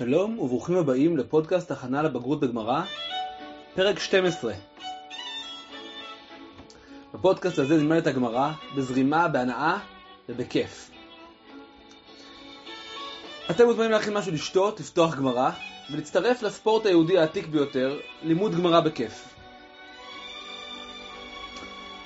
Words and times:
שלום 0.00 0.38
וברוכים 0.38 0.76
הבאים 0.76 1.16
לפודקאסט 1.16 1.70
הכנה 1.70 2.02
לבגרות 2.02 2.40
בגמרא, 2.40 2.82
פרק 3.74 3.98
12. 3.98 4.54
בפודקאסט 7.14 7.58
הזה 7.58 7.76
נלמד 7.76 7.96
את 7.96 8.06
הגמרא 8.06 8.52
בזרימה, 8.76 9.28
בהנאה 9.28 9.78
ובכיף. 10.28 10.90
אתם 13.50 13.64
מוזמנים 13.64 13.90
להכין 13.90 14.14
משהו 14.14 14.32
לשתות, 14.32 14.80
לפתוח 14.80 15.16
גמרא 15.16 15.50
ולהצטרף 15.90 16.42
לספורט 16.42 16.86
היהודי 16.86 17.18
העתיק 17.18 17.46
ביותר, 17.46 17.98
לימוד 18.22 18.54
גמרא 18.54 18.80
בכיף. 18.80 19.34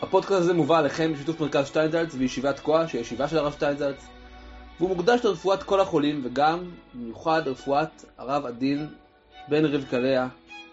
הפודקאסט 0.03 0.41
הזה 0.41 0.55
מובא 0.55 0.79
עליכם 0.79 1.13
בשיתוף 1.13 1.41
מרכז 1.41 1.67
שטיינזלץ 1.67 2.15
וישיבת 2.15 2.57
תקוע, 2.57 2.89
שהיא 2.89 3.01
ישיבה 3.01 3.29
של 3.29 3.39
הרב 3.39 3.53
שטיינזלץ. 3.53 4.07
והוא 4.79 4.97
מוקדש 4.97 5.25
לרפואת 5.25 5.63
כל 5.63 5.81
החולים, 5.81 6.21
וגם 6.25 6.71
במיוחד 6.95 7.47
לרפואת 7.47 8.05
הרב 8.19 8.47
עדין 8.47 8.87
בן 9.49 9.65
רבקה 9.65 9.99
לאה, 9.99 10.29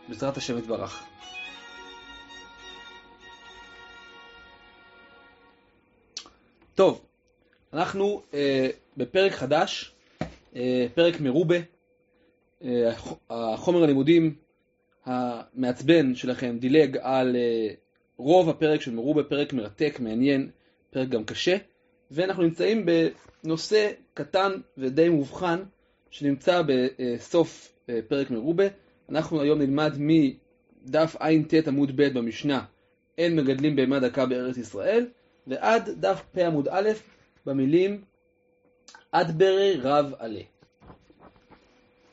בעזרת 0.08 0.38
השם 0.38 0.58
יתברך. 0.58 1.04
טוב, 6.76 7.05
אנחנו 7.74 8.22
אה, 8.34 8.70
בפרק 8.98 9.32
חדש, 9.32 9.91
אה, 10.55 10.85
פרק 10.94 11.20
מרובה. 11.20 11.57
אה, 12.63 12.91
החומר 13.29 13.84
הלימודים 13.84 14.35
המעצבן 15.05 16.16
שלכם 16.16 16.57
דילג 16.60 16.98
על 17.02 17.35
אה, 17.35 17.74
רוב 18.18 18.49
הפרק 18.49 18.82
של 18.82 18.91
מרובה, 18.91 19.24
פרק 19.24 19.54
מרתק, 19.54 19.98
מעניין, 19.99 20.49
פרק 20.91 21.10
גם 21.10 21.24
קשה, 21.24 21.57
ואנחנו 22.12 22.43
נמצאים 22.43 22.85
בנושא 23.43 23.91
קטן 24.13 24.51
ודי 24.77 25.09
מובחן 25.09 25.63
שנמצא 26.09 26.62
בסוף 26.67 27.73
אה, 27.90 27.99
פרק 28.07 28.31
מרובה. 28.31 28.63
אנחנו 29.09 29.41
היום 29.41 29.59
נלמד 29.59 29.93
מדף 29.98 31.15
ע"ט 31.20 31.67
עמוד 31.67 31.91
ב' 31.95 32.17
במשנה 32.17 32.63
אין 33.17 33.35
מגדלים 33.35 33.76
בהמה 33.76 33.99
דקה 33.99 34.26
בארץ 34.26 34.57
ישראל 34.57 35.07
ועד 35.48 35.89
דף 35.99 36.23
פ 36.32 36.37
עמוד 36.37 36.67
א' 36.71 36.89
במילים 37.45 38.01
עד 39.12 39.37
ברי 39.37 39.73
רב 39.82 40.13
עלה. 40.20 40.41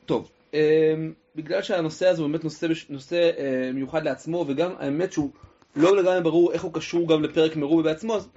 טוב, 0.06 0.30
אה, 0.54 0.94
בגלל 1.36 1.62
שהנושא 1.62 2.08
הזה 2.08 2.22
הוא 2.22 2.30
באמת 2.30 2.44
נושא, 2.44 2.66
נושא 2.88 3.30
אה, 3.38 3.70
מיוחד 3.74 4.04
לעצמו 4.04 4.44
וגם 4.48 4.72
האמת 4.78 5.12
שהוא 5.12 5.30
לא 5.76 5.96
לגמרי 5.96 6.22
ברור 6.22 6.52
איך 6.52 6.62
הוא 6.62 6.72
קשור 6.74 7.08
גם 7.08 7.22
לפרק 7.22 7.56
מרובה 7.56 7.82
בעצמו 7.82 8.16
אז 8.16 8.28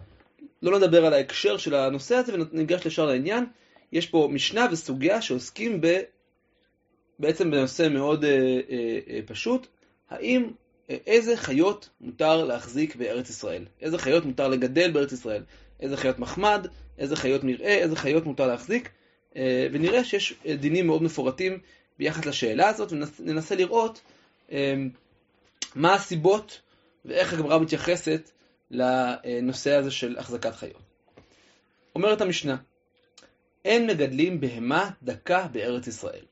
לא 0.62 0.80
נדבר 0.80 1.06
על 1.06 1.14
ההקשר 1.14 1.58
של 1.58 1.76
הנושא 1.76 2.16
הזה 2.16 2.34
וניגש 2.52 2.88
לשאר 2.88 3.06
לעניין. 3.06 3.46
יש 3.92 4.08
פה 4.08 4.30
משנה 4.32 4.68
וסוגיה 4.72 5.22
שעוסקים 5.22 5.82
ב... 5.82 6.00
בעצם 7.20 7.52
בנושא 7.52 7.88
מאוד 7.92 8.26
אה, 8.26 8.30
אה, 8.30 9.00
אה, 9.10 9.20
פשוט, 9.26 9.68
האם, 10.10 10.50
אה, 10.90 10.98
איזה 11.08 11.38
חיות 11.38 11.90
מותר 12.02 12.46
להחזיק 12.46 12.96
בארץ 12.96 13.30
ישראל? 13.30 13.66
איזה 13.82 13.98
חיות 13.98 14.26
מותר 14.26 14.48
לגדל 14.48 14.92
בארץ 14.92 15.12
ישראל? 15.12 15.44
איזה 15.80 15.98
חיות 15.98 16.20
מחמד? 16.20 16.68
איזה 16.98 17.16
חיות 17.16 17.44
מרעה? 17.44 17.78
איזה 17.78 17.96
חיות 17.96 18.26
מותר 18.26 18.48
להחזיק? 18.48 18.90
אה, 19.36 19.68
ונראה 19.72 20.04
שיש 20.04 20.34
אה, 20.46 20.56
דינים 20.56 20.88
מאוד 20.88 21.04
מפורטים 21.04 21.60
ביחס 22.00 22.26
לשאלה 22.26 22.70
הזאת, 22.70 22.94
וננסה 23.20 23.56
לראות 23.56 24.02
אה, 24.52 24.74
מה 25.76 25.94
הסיבות 25.94 26.62
ואיך 27.06 27.34
הגמרא 27.34 27.60
מתייחסת 27.60 28.32
לנושא 28.72 29.76
הזה 29.76 29.92
של 29.92 30.16
החזקת 30.20 30.56
חיות. 30.56 30.82
אומרת 31.96 32.22
המשנה, 32.22 32.56
אין 33.66 33.88
מגדלים 33.88 34.40
בהמה 34.42 34.90
דקה 35.04 35.48
בארץ 35.52 35.88
ישראל. 35.88 36.26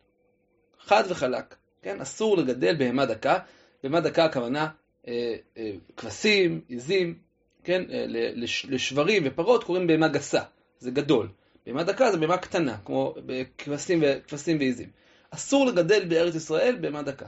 חד 0.80 1.04
וחלק, 1.10 1.56
כן? 1.82 2.02
אסור 2.02 2.38
לגדל 2.38 2.76
בהמה 2.78 3.06
דקה. 3.06 3.40
בהמה 3.84 4.00
דקה 4.00 4.26
הכוונה 4.26 4.70
אה, 5.08 5.36
אה, 5.58 5.72
כבשים, 5.98 6.62
עיזים, 6.68 7.16
כן? 7.64 7.82
אה, 7.92 8.06
לש, 8.08 8.66
לשברים 8.66 9.24
ופרות 9.26 9.64
קוראים 9.64 9.88
בהמה 9.88 10.08
גסה, 10.08 10.42
זה 10.80 10.92
גדול. 10.92 11.28
בהמה 11.66 11.84
דקה 11.84 12.12
זה 12.12 12.18
בהמה 12.18 12.38
קטנה, 12.38 12.78
כמו 12.86 13.16
כבשים, 13.58 14.04
כבשים 14.28 14.58
ועיזים. 14.58 14.90
אסור 15.30 15.66
לגדל 15.66 16.06
בארץ 16.06 16.36
ישראל 16.36 16.78
בהמה 16.82 17.02
דקה. 17.02 17.26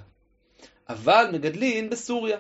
אבל 0.90 1.26
מגדלים 1.34 1.90
בסוריה. 1.90 2.38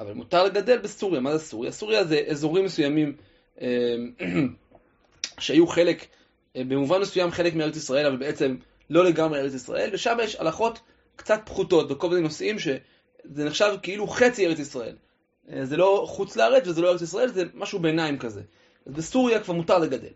אבל 0.00 0.12
מותר 0.12 0.44
לגדל 0.44 0.78
בסוריה. 0.78 1.20
מה 1.20 1.38
זה 1.38 1.44
סוריה? 1.44 1.72
סוריה 1.72 2.04
זה 2.04 2.20
אזורים 2.28 2.64
מסוימים 2.64 3.16
אה, 3.60 3.94
שהיו 5.40 5.66
חלק, 5.66 6.06
אה, 6.56 6.64
במובן 6.64 7.00
מסוים 7.00 7.30
חלק 7.30 7.54
מארץ 7.54 7.76
ישראל, 7.76 8.06
אבל 8.06 8.16
בעצם 8.16 8.56
לא 8.90 9.04
לגמרי 9.04 9.40
ארץ 9.40 9.54
ישראל, 9.54 9.90
ושם 9.92 10.16
יש 10.22 10.36
הלכות 10.36 10.80
קצת 11.16 11.40
פחותות 11.44 11.88
בכל 11.88 12.08
מיני 12.08 12.20
נושאים 12.20 12.58
שזה 12.58 13.44
נחשב 13.44 13.76
כאילו 13.82 14.08
חצי 14.08 14.46
ארץ 14.46 14.58
ישראל. 14.58 14.96
אה, 15.52 15.64
זה 15.64 15.76
לא 15.76 16.04
חוץ 16.08 16.36
לארץ 16.36 16.66
וזה 16.66 16.80
לא 16.80 16.90
ארץ 16.90 17.02
ישראל, 17.02 17.28
זה 17.28 17.44
משהו 17.54 17.78
ביניים 17.78 18.18
כזה. 18.18 18.42
אז 18.86 18.92
בסוריה 18.92 19.40
כבר 19.40 19.54
מותר 19.54 19.78
לגדל. 19.78 20.12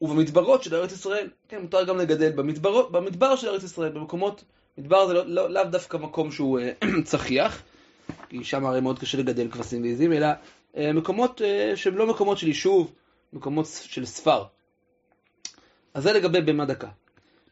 ובמדברות 0.00 0.62
של 0.62 0.74
ארץ 0.74 0.92
ישראל, 0.92 1.28
כן, 1.48 1.62
מותר 1.62 1.84
גם 1.84 1.98
לגדל 1.98 2.32
במדבר, 2.32 2.88
במדבר 2.88 3.36
של 3.36 3.48
ארץ 3.48 3.62
ישראל, 3.62 3.92
במקומות, 3.92 4.44
מדבר 4.78 5.06
זה 5.06 5.12
לא, 5.12 5.26
לא, 5.26 5.50
לאו 5.50 5.64
דווקא 5.64 5.96
מקום 5.96 6.30
שהוא 6.30 6.60
צחיח, 7.04 7.62
כי 8.28 8.44
שם 8.44 8.66
הרי 8.66 8.80
מאוד 8.80 8.98
קשה 8.98 9.18
לגדל 9.18 9.48
כבשים 9.50 9.82
ועיזים, 9.82 10.12
אלא 10.12 10.26
אה, 10.76 10.92
מקומות 10.92 11.42
אה, 11.42 11.72
שהם 11.76 11.96
לא 11.96 12.06
מקומות 12.06 12.38
של 12.38 12.46
יישוב, 12.46 12.92
מקומות 13.32 13.66
של 13.82 14.04
ספר. 14.04 14.44
אז 15.94 16.02
זה 16.02 16.12
לגבי 16.12 16.40
בהמה 16.40 16.64
דקה. 16.64 16.88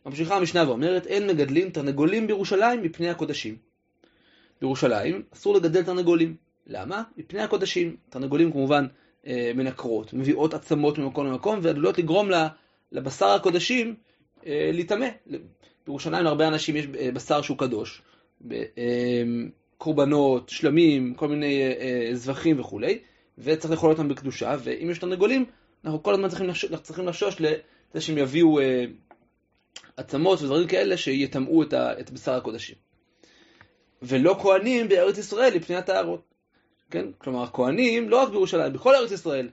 ממשיכה 0.07 0.37
המשנה 0.37 0.69
ואומרת, 0.69 1.07
אין 1.07 1.27
מגדלים 1.27 1.71
תרנגולים 1.71 2.27
בירושלים 2.27 2.83
מפני 2.83 3.11
הקודשים. 3.11 3.57
בירושלים 4.61 5.23
אסור 5.35 5.55
לגדל 5.55 5.83
תרנגולים. 5.83 6.37
למה? 6.67 7.03
מפני 7.17 7.41
הקודשים. 7.41 7.97
תרנגולים 8.11 8.53
כמובן 8.53 8.87
אה, 9.27 9.53
מנקרות, 9.55 10.13
מביאות 10.13 10.55
עצמות 10.55 10.99
ממקום 10.99 11.27
למקום 11.27 11.59
ועלולות 11.63 11.99
לגרום 11.99 12.29
לבשר 12.93 13.27
הקודשים 13.27 13.95
להיטמא. 14.47 15.07
בירושלים 15.87 16.25
להרבה 16.25 16.49
אנשים 16.49 16.77
יש 16.77 16.87
בשר 16.87 17.43
שהוא 17.43 17.59
קדוש. 17.59 18.03
קורבנות, 19.81 20.49
שלמים, 20.49 21.15
כל 21.15 21.29
מיני 21.29 21.63
אה, 21.63 22.11
זבחים 22.13 22.61
וכולי, 22.61 22.99
וצריך 23.39 23.71
לאכול 23.73 23.91
אותם 23.91 24.09
בקדושה, 24.09 24.57
ואם 24.63 24.91
יש 24.91 24.99
תרנגולים, 24.99 25.45
אנחנו 25.85 26.03
כל 26.03 26.15
הזמן 26.15 26.29
צריכים, 26.29 26.49
לחשוש, 26.49 26.73
צריכים 26.83 27.07
לחשוש 27.07 27.41
לזה 27.41 28.01
שהם 28.01 28.19
יביאו 28.19 28.61
אה, 28.61 28.85
עצמות 29.97 30.43
ודברים 30.43 30.69
כאלה 30.69 30.97
שיטמאו 30.97 31.63
את, 31.63 31.75
את 31.75 32.11
בשר 32.11 32.33
הקודשים. 32.33 32.77
ולא 34.03 34.39
כהנים 34.43 34.89
בארץ 34.89 35.19
ישראל 35.19 35.55
לפני 35.55 35.77
הטהרות. 35.77 36.23
כן? 36.91 37.07
כלומר, 37.19 37.47
כהנים, 37.53 38.09
לא 38.09 38.23
רק 38.23 38.29
בירושלים, 38.29 38.73
בכל 38.73 38.95
ארץ 38.95 39.11
ישראל, 39.13 39.49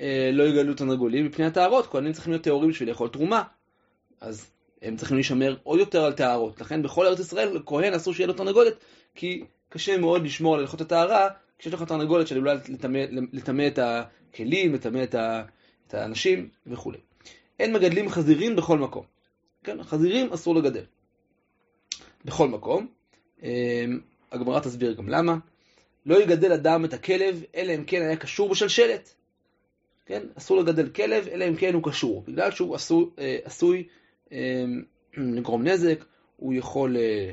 אה, 0.00 0.30
לא 0.32 0.42
יגלו 0.42 0.74
תרנגולים 0.74 1.26
מפני 1.26 1.44
הטהרות, 1.44 1.86
כהנים 1.86 2.12
צריכים 2.12 2.32
להיות 2.32 2.44
טהורים 2.44 2.70
בשביל 2.70 2.88
לאכול 2.88 3.08
תרומה. 3.08 3.42
אז 4.20 4.51
הם 4.82 4.96
צריכים 4.96 5.16
להישמר 5.16 5.56
עוד 5.62 5.78
יותר 5.78 6.04
על 6.04 6.12
טהרות. 6.12 6.60
לכן 6.60 6.82
בכל 6.82 7.06
ארץ 7.06 7.18
ישראל, 7.20 7.58
כהן 7.66 7.94
אסור 7.94 8.14
שיהיה 8.14 8.26
לו 8.26 8.32
תרנגולת, 8.32 8.74
כי 9.14 9.44
קשה 9.68 9.98
מאוד 9.98 10.24
לשמור 10.24 10.54
על 10.54 10.60
הלכות 10.60 10.80
הטהרה, 10.80 11.28
כשיש 11.58 11.74
לך 11.74 11.82
תרנגולת 11.82 12.26
שעלולה 12.26 12.54
לטמא 13.32 13.66
את 13.66 13.78
הכלים, 13.78 14.74
לטמא 14.74 15.04
את 15.88 15.94
האנשים 15.94 16.48
וכו'. 16.66 16.92
אין 17.60 17.72
מגדלים 17.72 18.08
חזירים 18.08 18.56
בכל 18.56 18.78
מקום. 18.78 19.04
כן, 19.64 19.82
חזירים 19.82 20.32
אסור 20.32 20.54
לגדל. 20.54 20.84
בכל 22.24 22.48
מקום. 22.48 22.86
אמ, 23.42 24.00
הגמרא 24.32 24.60
תסביר 24.60 24.92
גם 24.92 25.08
למה. 25.08 25.36
לא 26.06 26.22
יגדל 26.22 26.52
אדם 26.52 26.84
את 26.84 26.92
הכלב, 26.92 27.42
אלא 27.54 27.74
אם 27.74 27.84
כן 27.84 28.02
היה 28.02 28.16
קשור 28.16 28.48
בשלשלת. 28.48 29.14
כן, 30.06 30.22
אסור 30.38 30.56
לגדל 30.56 30.88
כלב, 30.88 31.28
אלא 31.28 31.48
אם 31.48 31.56
כן 31.56 31.74
הוא 31.74 31.82
קשור. 31.84 32.24
בגלל 32.26 32.50
שהוא 32.50 32.74
עשוי, 32.74 33.06
אה, 33.18 33.38
עשוי 33.44 33.84
לגרום 35.36 35.62
נזק, 35.62 36.04
הוא 36.36 36.54
יכול 36.54 36.96
אה, 36.96 37.30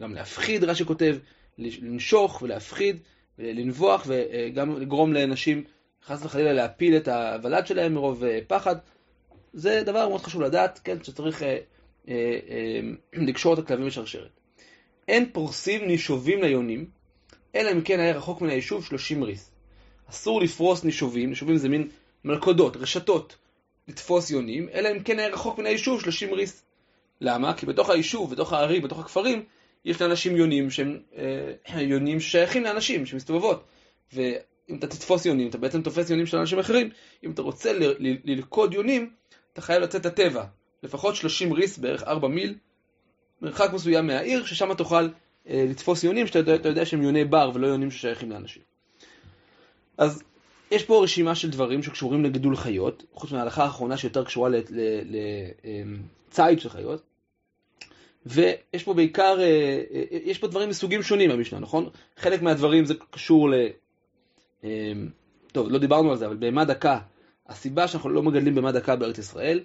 גם 0.00 0.14
להפחיד, 0.14 0.64
רש"י 0.64 0.84
כותב, 0.84 1.16
לנשוך 1.58 2.42
ולהפחיד, 2.42 2.96
לנבוח 3.38 4.06
וגם 4.06 4.80
לגרום 4.80 5.12
לאנשים 5.12 5.64
חס 6.04 6.24
וחלילה 6.24 6.52
להפיל 6.52 6.96
את 6.96 7.08
הוולד 7.08 7.66
שלהם 7.66 7.94
מרוב 7.94 8.24
אה, 8.24 8.38
פחד. 8.46 8.76
זה 9.52 9.82
דבר 9.86 10.08
מאוד 10.08 10.20
חשוב 10.20 10.42
לדעת, 10.42 10.80
כן, 10.84 11.04
שצריך 11.04 11.42
אה, 11.42 11.58
אה, 12.08 12.38
אה, 12.48 12.80
לקשור 13.28 13.54
את 13.54 13.58
הכלבים 13.58 13.86
בשרשרת. 13.86 14.40
אין 15.08 15.30
פורסים 15.32 15.86
נישובים 15.86 16.42
ליונים, 16.42 16.86
אלא 17.54 17.72
אם 17.72 17.80
כן 17.80 18.00
היה 18.00 18.16
רחוק 18.16 18.40
מן 18.40 18.48
היישוב 18.48 18.84
30 18.84 19.22
ריס. 19.22 19.50
אסור 20.10 20.40
לפרוס 20.40 20.84
נישובים, 20.84 21.28
נישובים 21.28 21.56
זה 21.56 21.68
מין 21.68 21.88
מלכודות, 22.24 22.76
רשתות, 22.76 23.36
לתפוס 23.88 24.30
יונים, 24.30 24.68
אלא 24.74 24.88
אם 24.92 25.02
כן 25.02 25.18
היה 25.18 25.28
רחוק 25.28 25.58
מן 25.58 25.66
היישוב 25.66 26.00
30 26.00 26.32
ריס. 26.32 26.64
למה? 27.20 27.54
כי 27.54 27.66
בתוך 27.66 27.90
היישוב, 27.90 28.30
בתוך 28.30 28.52
הערים, 28.52 28.82
בתוך 28.82 28.98
הכפרים, 28.98 29.44
יש 29.84 30.02
לאנשים 30.02 30.36
יונים 30.36 30.70
שהם 30.70 30.98
אה, 31.16 31.80
יונים 31.92 32.20
ששייכים 32.20 32.64
לאנשים, 32.64 33.06
שמסתובבות. 33.06 33.64
ואם 34.12 34.76
אתה 34.78 34.86
תתפוס 34.86 35.26
יונים, 35.26 35.48
אתה 35.48 35.58
בעצם 35.58 35.82
תופס 35.82 36.10
יונים 36.10 36.26
של 36.26 36.36
אנשים 36.36 36.58
אחרים. 36.58 36.90
אם 37.24 37.30
אתה 37.30 37.42
רוצה 37.42 37.72
ללכוד 38.24 38.74
יונים, 38.74 39.10
אתה 39.52 39.60
חייב 39.60 39.82
לצאת 39.82 40.06
לטבע. 40.06 40.44
לפחות 40.82 41.16
30 41.16 41.52
ריס, 41.52 41.78
בערך 41.78 42.02
4 42.02 42.28
מיל, 42.28 42.54
מרחק 43.42 43.72
מסוים 43.72 44.06
מהעיר, 44.06 44.44
ששם 44.44 44.74
תוכל 44.74 45.08
אה, 45.48 45.64
לתפוס 45.68 46.04
יונים, 46.04 46.26
שאתה 46.26 46.68
יודע 46.68 46.86
שהם 46.86 47.02
יוני 47.02 47.24
בר 47.24 47.50
ולא 47.54 47.66
יונים 47.66 47.90
ששייכים 47.90 48.30
לאנשים. 48.30 48.62
אז 49.98 50.22
יש 50.72 50.84
פה 50.84 51.02
רשימה 51.02 51.34
של 51.34 51.50
דברים 51.50 51.82
שקשורים 51.82 52.24
לגידול 52.24 52.56
חיות, 52.56 53.04
חוץ 53.14 53.32
מההלכה 53.32 53.64
האחרונה 53.64 53.96
שיותר 53.96 54.24
קשורה 54.24 54.50
לציד 54.50 56.48
אמ, 56.48 56.58
של 56.58 56.68
חיות. 56.68 57.02
ויש 58.26 58.82
פה 58.84 58.94
בעיקר, 58.94 59.40
אה, 59.40 59.82
אה, 59.94 60.18
יש 60.24 60.38
פה 60.38 60.46
דברים 60.46 60.68
מסוגים 60.68 61.02
שונים 61.02 61.30
במשנה, 61.30 61.58
נכון? 61.58 61.88
חלק 62.16 62.42
מהדברים 62.42 62.84
זה 62.84 62.94
קשור 63.10 63.50
ל... 63.50 63.54
אמ, 64.64 64.68
טוב, 65.52 65.70
לא 65.70 65.78
דיברנו 65.78 66.10
על 66.10 66.16
זה, 66.16 66.26
אבל 66.26 66.36
בהמה 66.36 66.64
דקה, 66.64 66.98
הסיבה 67.48 67.88
שאנחנו 67.88 68.10
לא 68.10 68.22
מגדלים 68.22 68.54
בהמה 68.54 68.72
דקה 68.72 68.96
בארץ 68.96 69.18
ישראל, 69.18 69.60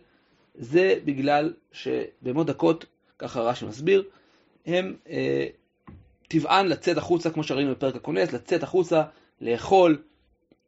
זה 0.56 0.95
בגלל 1.06 1.53
שבהמות 1.71 2.48
דקות, 2.48 2.86
ככה 3.19 3.42
רש"י 3.42 3.65
מסביר, 3.65 4.03
הם 4.65 4.95
אה, 5.10 5.48
טבען 6.27 6.68
לצאת 6.68 6.98
החוצה, 6.98 7.30
כמו 7.30 7.44
שראינו 7.44 7.71
בפרק 7.71 7.95
הכונס, 7.95 8.33
לצאת 8.33 8.63
החוצה, 8.63 9.03
לאכול, 9.42 9.98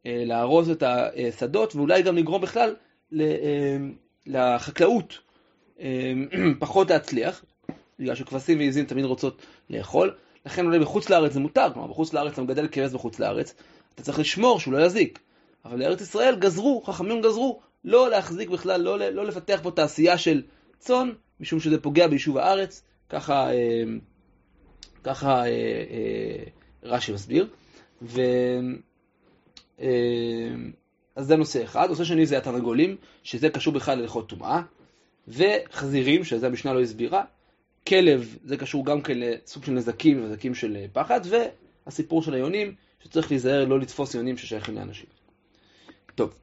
אה, 0.05 0.23
להרוס 0.25 0.69
את 0.69 0.83
השדות, 0.83 1.75
ואולי 1.75 2.01
גם 2.01 2.17
לגרום 2.17 2.41
בכלל 2.41 2.75
אה, 3.19 3.77
לחקלאות 4.25 5.17
אה, 5.79 6.13
פחות 6.59 6.89
להצליח, 6.89 7.45
בגלל 7.99 8.15
שכבשים 8.15 8.57
ועיזים 8.57 8.85
תמיד 8.85 9.05
רוצות 9.05 9.41
לאכול, 9.69 10.15
לכן 10.45 10.65
אולי 10.65 10.79
בחוץ 10.79 11.09
לארץ 11.09 11.33
זה 11.33 11.39
מותר, 11.39 11.73
כלומר 11.73 11.87
בחוץ 11.87 12.13
לארץ 12.13 12.33
אתה 12.33 12.41
מגדל 12.41 12.67
כבש 12.67 12.91
בחוץ 12.91 13.19
לארץ, 13.19 13.53
אתה 13.95 14.03
צריך 14.03 14.19
לשמור 14.19 14.59
שהוא 14.59 14.73
לא 14.73 14.85
יזיק. 14.85 15.19
אבל 15.65 15.79
לארץ 15.79 16.01
ישראל 16.01 16.35
גזרו, 16.35 16.81
חכמים 16.81 17.21
גזרו, 17.21 17.59
לא 17.85 18.09
להחזיק 18.09 18.49
בכלל, 18.49 18.81
לא, 18.81 18.97
לא 18.97 19.25
לפתח 19.25 19.59
פה 19.63 19.71
תעשייה 19.71 20.17
של 20.17 20.41
צאן, 20.77 21.11
משום 21.39 21.59
שזה 21.59 21.81
פוגע 21.81 22.07
ביישוב 22.07 22.37
הארץ, 22.37 22.83
ככה, 23.09 23.49
ככה 25.03 25.43
רש"י 26.83 27.11
מסביר. 27.11 27.47
ו... 28.01 28.21
אז 31.15 31.27
זה 31.27 31.35
נושא 31.35 31.63
אחד. 31.63 31.89
נושא 31.89 32.03
שני 32.03 32.25
זה 32.25 32.37
התרנגולים, 32.37 32.95
שזה 33.23 33.49
קשור 33.49 33.73
בכלל 33.73 33.97
להלכות 33.97 34.29
טומאה, 34.29 34.61
וחזירים, 35.27 36.23
שזה 36.23 36.47
המשנה 36.47 36.73
לא 36.73 36.81
הסבירה. 36.81 37.23
כלב, 37.87 38.37
זה 38.43 38.57
קשור 38.57 38.85
גם 38.85 39.01
כן 39.01 39.17
לסוג 39.17 39.63
של 39.63 39.71
נזקים, 39.71 40.25
נזקים 40.25 40.55
של 40.55 40.77
פחד, 40.93 41.21
והסיפור 41.85 42.21
של 42.21 42.33
היונים, 42.33 42.75
שצריך 43.03 43.31
להיזהר 43.31 43.65
לא 43.65 43.79
לתפוס 43.79 44.15
יונים 44.15 44.37
ששייכים 44.37 44.75
לאנשים. 44.75 45.09
טוב, 46.15 46.39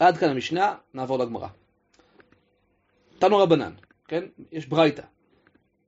עד 0.00 0.16
כאן 0.16 0.30
המשנה, 0.30 0.74
נעבור 0.94 1.18
לגמרא. 1.18 1.48
תנו 3.18 3.38
רבנן, 3.38 3.72
כן? 4.08 4.24
יש 4.52 4.66
ברייתא. 4.66 5.02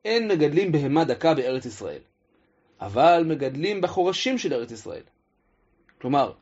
אין 0.05 0.28
מגדלים 0.28 0.73
בהמה 0.73 1.05
דקה 1.05 1.35
בארץ 1.35 1.67
ישראל, 1.67 2.00
אבל 2.81 3.25
מגדלים 3.26 3.81
בחורשים 3.81 4.38
של 4.38 4.55
ארץ 4.55 4.70
ישראל. 4.70 5.02
כלומר, 6.00 6.32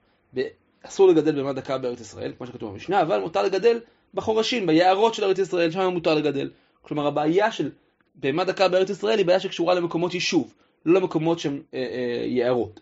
אסור 0.83 1.09
לגדל 1.09 1.35
בהמה 1.37 1.53
דקה 1.53 1.79
בארץ 1.79 2.01
ישראל, 2.01 2.33
כמו 2.39 2.47
שכתוב 2.47 2.73
במשנה, 2.73 3.03
אבל 3.03 3.21
מותר 3.21 3.43
לגדל 3.43 3.81
בחורשים, 4.15 4.67
ביערות 4.67 5.15
של 5.15 5.25
ארץ 5.25 5.39
ישראל, 5.39 5.71
שם 5.71 5.81
מותר 5.81 6.15
לגדל. 6.15 6.51
כלומר, 6.83 7.07
הבעיה 7.07 7.53
של 7.53 7.71
בהמה 8.15 8.45
דקה 8.45 8.69
בארץ 8.69 8.91
ישראל 8.91 9.19
היא 9.19 9.27
בעיה 9.27 9.41
שקשורה 9.41 9.75
למקומות 9.75 10.15
יישוב, 10.15 10.55
לא 10.87 11.01
למקומות 11.01 11.39
שהם 11.39 11.63
אה, 11.75 11.79
אה, 11.79 12.27
יערות. 12.27 12.81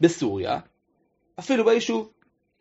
בסוריה, 0.00 0.58
אפילו 1.38 1.64
ביישוב. 1.64 2.10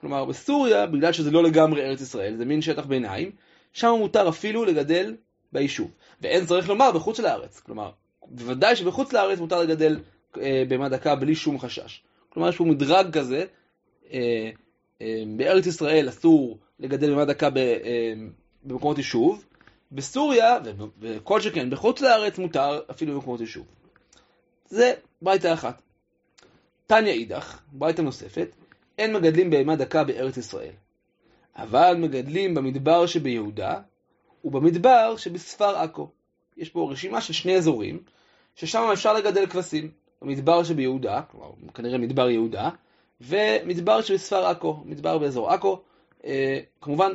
כלומר, 0.02 0.26
בסוריה, 0.26 0.86
בגלל 0.86 1.12
שזה 1.12 1.32
לא 1.32 1.44
לגמרי 1.44 1.82
ארץ 1.82 2.02
ישראל, 2.02 2.36
זה 2.38 2.46
מין 2.46 2.62
שטח 2.62 2.86
ביניים, 2.86 3.32
שם 3.74 3.96
מותר 4.00 4.30
אפילו 4.30 4.66
לגדל 4.66 5.16
ביישוב. 5.52 5.92
ואין 6.22 6.46
צריך 6.46 6.70
לומר 6.70 6.92
בחוץ 6.92 7.20
לארץ. 7.20 7.60
כלומר, 7.60 7.92
בוודאי 8.26 8.76
שבחוץ 8.76 9.14
לארץ 9.14 9.40
מותר 9.40 9.60
לגדל 9.60 10.00
אה, 10.42 10.64
בהמה 10.68 10.90
דקה 10.90 11.16
בלי 11.16 11.36
שום 11.36 11.60
חשש. 11.60 12.02
כלומר, 12.30 12.50
יש 12.50 12.58
פה 12.58 12.64
מדרג 12.64 13.18
כזה, 13.18 13.46
בארץ 15.38 15.66
ישראל 15.66 16.10
אסור 16.10 16.58
לגדל 16.80 17.10
בהמה 17.10 17.26
דקה 17.26 17.50
אה, 17.58 18.14
במקומות 18.64 18.98
יישוב, 18.98 19.46
בסוריה, 19.92 20.58
וכל 21.00 21.42
שכן 21.42 21.70
בחוץ 21.70 22.02
לארץ 22.02 22.38
מותר 22.38 22.82
אפילו 22.92 23.14
במקומות 23.14 23.40
יישוב. 23.40 23.66
זה 24.66 24.94
ברייתא 25.22 25.54
אחת. 25.54 25.82
תניא 26.88 27.12
אידך, 27.12 27.60
ברייתא 27.72 28.02
נוספת, 28.02 28.48
אין 28.98 29.14
מגדלים 29.14 29.50
בהמה 29.50 29.76
דקה 29.76 30.04
בארץ 30.04 30.38
ישראל, 30.38 30.74
אבל 31.56 31.98
מגדלים 32.00 32.56
במדבר 32.56 33.06
שביהודה 33.06 33.80
ובמדבר 34.44 35.18
שבספר 35.18 35.78
עכו. 35.78 36.10
יש 36.58 36.70
פה 36.70 36.90
רשימה 36.92 37.22
של 37.22 37.34
שני 37.34 37.56
אזורים, 37.56 38.00
ששם 38.56 38.90
אפשר 38.94 39.14
לגדל 39.14 39.46
כבשים. 39.46 39.92
במדבר 40.22 40.64
שביהודה, 40.64 41.22
כלומר 41.22 41.52
כנראה 41.74 41.98
מדבר 41.98 42.30
יהודה, 42.30 42.70
ומדבר 43.22 44.02
שבספר 44.02 44.46
עכו, 44.46 44.82
מדבר 44.86 45.18
באזור 45.18 45.52
עכו. 45.52 45.82
אה, 46.26 46.60
כמובן, 46.82 47.12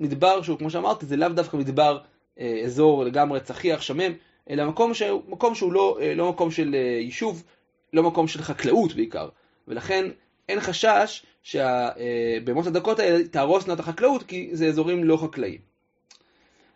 מדבר 0.00 0.42
שהוא, 0.42 0.58
כמו 0.58 0.70
שאמרתי, 0.70 1.06
זה 1.06 1.16
לאו 1.16 1.28
דווקא 1.28 1.56
מדבר 1.56 1.98
אה, 2.40 2.60
אזור 2.64 3.04
לגמרי 3.04 3.40
צחיח, 3.40 3.82
שמם, 3.82 4.12
אלא 4.50 4.66
מקום 4.66 4.94
שהוא, 4.94 5.22
מקום 5.28 5.54
שהוא 5.54 5.72
לא, 5.72 5.98
אה, 6.00 6.14
לא 6.14 6.30
מקום 6.30 6.50
של 6.50 6.74
יישוב, 7.00 7.44
לא 7.92 8.02
מקום 8.02 8.28
של 8.28 8.42
חקלאות 8.42 8.94
בעיקר. 8.94 9.28
ולכן 9.68 10.04
אין 10.48 10.60
חשש 10.60 11.26
שבהמות 11.42 12.66
הדקות 12.66 12.98
האלה 12.98 13.24
תהרוסנה 13.28 13.74
את 13.74 13.80
החקלאות, 13.80 14.22
כי 14.22 14.50
זה 14.52 14.66
אזורים 14.66 15.04
לא 15.04 15.16
חקלאיים. 15.16 15.70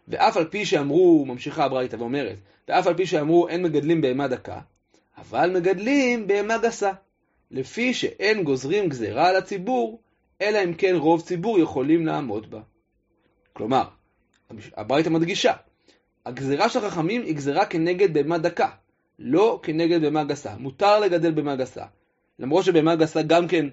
ואף 0.09 0.37
על 0.37 0.45
פי 0.45 0.67
שאמרו, 0.67 1.25
ממשיכה 1.27 1.65
הברייתא 1.65 1.97
ואומרת, 1.97 2.37
ואף 2.69 2.87
על 2.87 2.95
פי 2.95 3.07
שאמרו 3.07 3.49
אין 3.49 3.63
מגדלים 3.63 4.01
בהמה 4.01 4.29
דקה, 4.29 4.61
אבל 5.19 5.51
מגדלים 5.51 6.27
בהמה 6.27 6.59
גסה, 6.59 6.93
לפי 7.55 7.95
שאין 7.95 8.45
גוזרים 8.45 8.89
גזירה 8.89 9.29
על 9.29 9.37
הציבור, 9.37 10.01
אלא 10.43 10.65
אם 10.65 10.75
כן 10.75 10.95
רוב 10.97 11.21
ציבור 11.21 11.59
יכולים 11.59 12.07
לעמוד 12.07 12.51
בה. 12.51 12.61
כלומר, 13.53 13.85
הברייתא 14.77 15.09
מדגישה, 15.09 15.53
הגזירה 16.27 16.69
של 16.69 16.85
החכמים 16.85 17.23
היא 17.23 17.35
גזירה 17.35 17.67
כנגד 17.67 18.15
בהמה 18.15 18.39
דקה, 18.39 18.69
לא 19.19 19.61
כנגד 19.63 20.03
בהמה 20.03 20.25
גסה. 20.25 20.57
מותר 20.59 21.01
לגדל 21.01 21.31
בהמה 21.31 21.57
גסה. 21.57 21.85
למרות 22.39 22.65
שבהמה 22.65 22.97
גסה 22.97 23.23
גם 23.23 23.49
כן, 23.49 23.67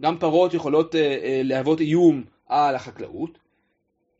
גם 0.00 0.18
פרות 0.18 0.54
יכולות 0.54 0.94
אה, 0.94 1.00
אה, 1.00 1.40
להוות 1.44 1.80
איום 1.80 2.24
על 2.46 2.74
החקלאות, 2.74 3.38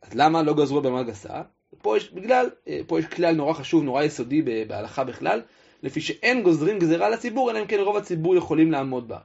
אז 0.02 0.14
למה 0.14 0.42
לא 0.42 0.54
גזרו 0.54 0.80
בהמה 0.80 1.02
גסה? 1.02 1.42
פה 1.82 1.96
יש, 1.96 2.12
בגלל, 2.12 2.50
אה, 2.68 2.80
פה 2.86 2.98
יש 2.98 3.06
כלל 3.06 3.34
נורא 3.34 3.52
חשוב, 3.52 3.82
נורא 3.82 4.02
יסודי 4.02 4.42
בהלכה 4.68 5.04
בכלל, 5.04 5.42
לפי 5.82 6.00
שאין 6.00 6.42
גוזרים 6.42 6.78
גזירה 6.78 7.08
לציבור, 7.08 7.50
אלא 7.50 7.60
אם 7.60 7.66
כן 7.66 7.80
רוב 7.80 7.96
הציבור 7.96 8.36
יכולים 8.36 8.72
לעמוד 8.72 9.08
בה. 9.08 9.18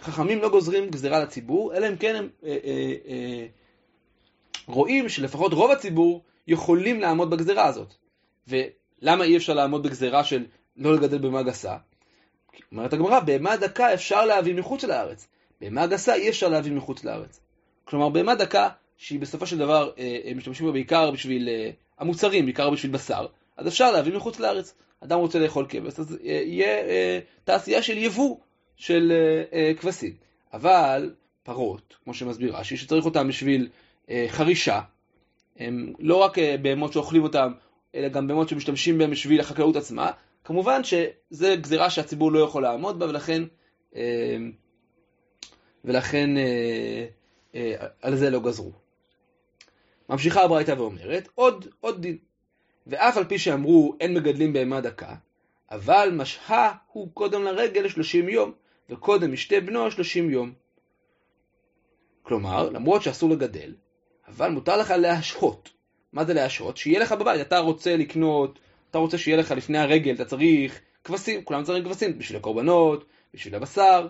חכמים 0.00 0.38
לא 0.38 0.48
גוזרים 0.48 0.90
גזירה 0.90 1.20
לציבור, 1.20 1.74
אלא 1.74 1.88
אם 1.88 1.96
כן 1.96 2.16
הם 2.16 2.28
אה, 2.44 2.56
אה, 2.64 2.94
אה, 3.08 3.46
רואים 4.66 5.08
שלפחות 5.08 5.52
רוב 5.52 5.70
הציבור 5.70 6.22
יכולים 6.46 7.00
לעמוד 7.00 7.30
בגזירה 7.30 7.66
הזאת. 7.66 7.94
ולמה 8.48 9.24
אי 9.24 9.36
אפשר 9.36 9.54
לעמוד 9.54 9.82
בגזירה 9.82 10.24
של 10.24 10.44
לא 10.76 10.94
לגדל 10.94 11.18
בהמה 11.18 11.42
גסה? 11.42 11.76
אומרת 12.72 12.92
הגמרא, 12.92 13.20
בהמה 13.20 13.56
דקה 13.56 13.94
אפשר 13.94 14.24
להביא 14.24 14.54
מחוץ 14.54 14.84
לארץ. 14.84 15.28
בהמה 15.60 15.86
גסה 15.86 16.14
אי 16.14 16.28
אפשר 16.28 16.48
להביא 16.48 16.72
מחוץ 16.72 17.04
לארץ. 17.04 17.40
כלומר, 17.84 18.08
בהמה 18.08 18.34
דקה, 18.34 18.68
שהיא 18.96 19.20
בסופו 19.20 19.46
של 19.46 19.58
דבר, 19.58 19.90
אה, 19.98 20.32
משתמשים 20.36 20.66
בה 20.66 20.72
בעיקר 20.72 21.10
בשביל 21.10 21.48
אה, 21.48 21.70
המוצרים, 21.98 22.44
בעיקר 22.44 22.70
בשביל 22.70 22.92
בשר, 22.92 23.26
אז 23.56 23.68
אפשר 23.68 23.92
להביא 23.92 24.16
מחוץ 24.16 24.40
לארץ. 24.40 24.74
אדם 25.00 25.18
רוצה 25.18 25.38
לאכול 25.38 25.66
כבש, 25.68 25.98
אז 25.98 26.18
אה, 26.24 26.42
יהיה 26.44 26.78
אה, 26.78 27.18
תעשייה 27.44 27.82
של 27.82 27.98
יבוא 27.98 28.36
של 28.76 29.12
אה, 29.52 29.72
כבשים. 29.80 30.14
אבל 30.52 31.14
פרות, 31.42 31.96
כמו 32.04 32.14
שמסביר 32.14 32.56
רש"י, 32.56 32.76
שצריך 32.76 33.04
אותם 33.04 33.28
בשביל 33.28 33.68
חרישה, 34.28 34.80
הם 35.56 35.92
לא 35.98 36.16
רק 36.16 36.38
בהמות 36.62 36.92
שאוכלים 36.92 37.22
אותם, 37.22 37.52
אלא 37.94 38.08
גם 38.08 38.28
בהמות 38.28 38.48
שמשתמשים 38.48 38.98
בהם 38.98 39.10
בשביל 39.10 39.40
החקלאות 39.40 39.76
עצמה, 39.76 40.10
כמובן 40.44 40.84
שזה 40.84 41.56
גזירה 41.60 41.90
שהציבור 41.90 42.32
לא 42.32 42.38
יכול 42.38 42.62
לעמוד 42.62 42.98
בה, 42.98 43.06
ולכן, 43.06 43.42
ולכן 45.84 46.30
על 48.02 48.16
זה 48.16 48.30
לא 48.30 48.40
גזרו. 48.40 48.72
ממשיכה 50.08 50.42
הברייתא 50.42 50.74
ואומרת, 50.78 51.28
עוד, 51.34 51.66
עוד 51.80 52.02
דין. 52.02 52.16
ואף 52.86 53.16
על 53.16 53.24
פי 53.24 53.38
שאמרו 53.38 53.96
אין 54.00 54.14
מגדלים 54.14 54.52
בהמה 54.52 54.80
דקה, 54.80 55.14
אבל 55.70 56.10
משהה 56.12 56.72
הוא 56.92 57.08
קודם 57.14 57.44
לרגל 57.44 57.88
שלושים 57.88 58.28
יום, 58.28 58.52
וקודם 58.90 59.32
משתה 59.32 59.60
בנו 59.60 59.90
שלושים 59.90 60.30
יום. 60.30 60.52
כלומר, 62.22 62.70
למרות 62.70 63.02
שאסור 63.02 63.30
לגדל, 63.30 63.74
אבל 64.28 64.50
מותר 64.50 64.76
לך 64.76 64.90
להשהות. 64.90 65.70
מה 66.12 66.24
זה 66.24 66.34
להשהות? 66.34 66.76
שיהיה 66.76 67.00
לך 67.00 67.12
בבית, 67.12 67.40
אתה 67.40 67.58
רוצה 67.58 67.96
לקנות 67.96 68.58
אתה 68.90 68.98
רוצה 68.98 69.18
שיהיה 69.18 69.36
לך 69.36 69.50
לפני 69.50 69.78
הרגל, 69.78 70.14
אתה 70.14 70.24
צריך 70.24 70.80
כבשים, 71.04 71.44
כולם 71.44 71.64
צריכים 71.64 71.84
כבשים 71.84 72.18
בשביל 72.18 72.38
הקורבנות, 72.38 73.04
בשביל 73.34 73.54
הבשר, 73.54 74.08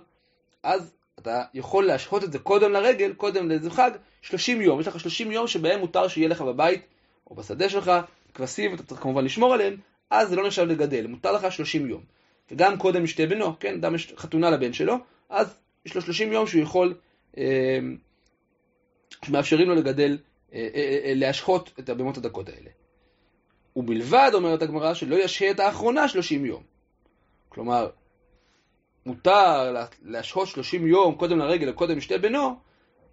אז 0.63 0.93
אתה 1.19 1.43
יכול 1.55 1.87
להשהות 1.87 2.25
את 2.25 2.33
זה 2.33 2.39
קודם 2.39 2.73
לרגל, 2.73 3.13
קודם 3.13 3.49
לאיזה 3.49 3.71
חג, 3.71 3.91
30 4.23 4.61
יום. 4.61 4.81
יש 4.81 4.87
לך 4.87 5.01
30 5.01 5.33
יום 5.33 5.47
שבהם 5.47 5.81
מותר 5.81 6.09
שיהיה 6.09 6.29
לך 6.29 6.43
בבית 6.43 6.81
או 7.31 7.35
בשדה 7.35 7.69
שלך 7.69 7.93
כבשים, 8.37 8.75
אתה 8.75 8.83
צריך 8.83 9.01
כמובן 9.01 9.25
לשמור 9.25 9.55
עליהם, 9.55 9.77
אז 10.11 10.29
זה 10.29 10.37
לא 10.37 10.47
נחשב 10.47 10.63
לגדל, 10.63 11.07
מותר 11.07 11.33
לך 11.33 11.53
30 11.53 11.87
יום. 11.87 12.03
וגם 12.51 12.79
קודם 12.79 13.05
משתה 13.05 13.27
בנו, 13.27 13.59
כן, 13.59 13.75
אדם 13.75 13.95
יש 13.95 14.15
חתונה 14.17 14.51
לבן 14.51 14.73
שלו, 14.73 14.97
אז 15.29 15.59
יש 15.87 15.95
לו 15.95 16.01
30 16.01 16.33
יום 16.33 16.47
שהוא 16.47 16.63
יכול, 16.63 16.95
אה, 17.39 17.79
שמאפשרים 19.25 19.69
לו 19.69 19.75
לגדל, 19.75 20.19
אה, 20.53 20.69
אה, 20.75 21.13
להשחות 21.15 21.73
את 21.79 21.89
הבהמות 21.89 22.17
הדקות 22.17 22.49
האלה. 22.49 22.71
ובלבד, 23.77 24.31
אומרת 24.35 24.63
הגמרא, 24.63 24.95
שלא 24.95 25.17
ישהה 25.17 25.51
את 25.51 25.61
האחרונה 25.61 26.09
30 26.09 26.45
יום. 26.45 26.63
כלומר, 27.49 27.91
מותר 29.07 29.75
להשהות 30.03 30.49
30 30.49 30.87
יום 30.87 31.15
קודם 31.15 31.39
לרגל 31.39 31.71
וקודם 31.71 31.97
משתה 31.97 32.19
בנו, 32.19 32.57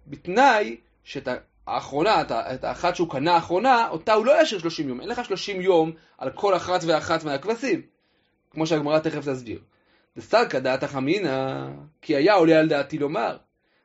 בתנאי 0.06 0.76
שאת 1.04 1.28
האחרונה, 1.66 2.22
את 2.30 2.64
האחת 2.64 2.96
שהוא 2.96 3.10
קנה 3.10 3.34
האחרונה, 3.34 3.88
אותה 3.88 4.14
הוא 4.14 4.26
לא 4.26 4.42
ישאיר 4.42 4.60
30 4.60 4.88
יום. 4.88 5.00
אין 5.00 5.08
לך 5.08 5.24
30 5.24 5.60
יום 5.60 5.92
על 6.18 6.30
כל 6.30 6.56
אחת 6.56 6.80
ואחת 6.86 7.24
מהכבשים, 7.24 7.82
כמו 8.50 8.66
שהגמרא 8.66 8.98
תכף 8.98 9.28
תסביר. 9.28 9.58
דסלקא 10.16 10.58
דעתך 10.58 10.94
אמינא, 10.96 11.66
כי 12.02 12.16
היה 12.16 12.34
עולה 12.34 12.58
על 12.58 12.68
דעתי 12.68 12.98
לומר, 12.98 13.36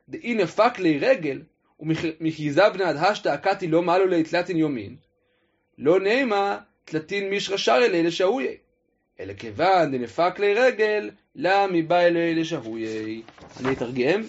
דאי 0.08 0.34
נפק 0.34 0.78
לי 0.78 0.98
רגל, 0.98 1.42
ומכיזבנא 1.80 2.82
עד 2.82 2.96
השתא 2.96 3.34
אקתי 3.34 3.68
לא 3.68 3.82
מעלו 3.82 4.06
לי 4.06 4.22
תלתין 4.22 4.56
יומין, 4.56 4.96
לא 5.78 6.00
נעימה 6.00 6.58
תלתין 6.84 7.30
מישרא 7.30 7.56
שרי 7.56 7.88
לי 7.88 8.02
לשהויה. 8.02 8.52
אלא 9.20 9.34
כיוון 9.34 9.98
דנפק 9.98 10.38
לי 10.38 10.54
רגל, 10.54 11.10
לה 11.34 11.66
מבא 11.66 12.00
אלי 12.00 12.34
לשהויה. 12.34 13.20
אני 13.60 13.72
אתרגם. 13.72 14.22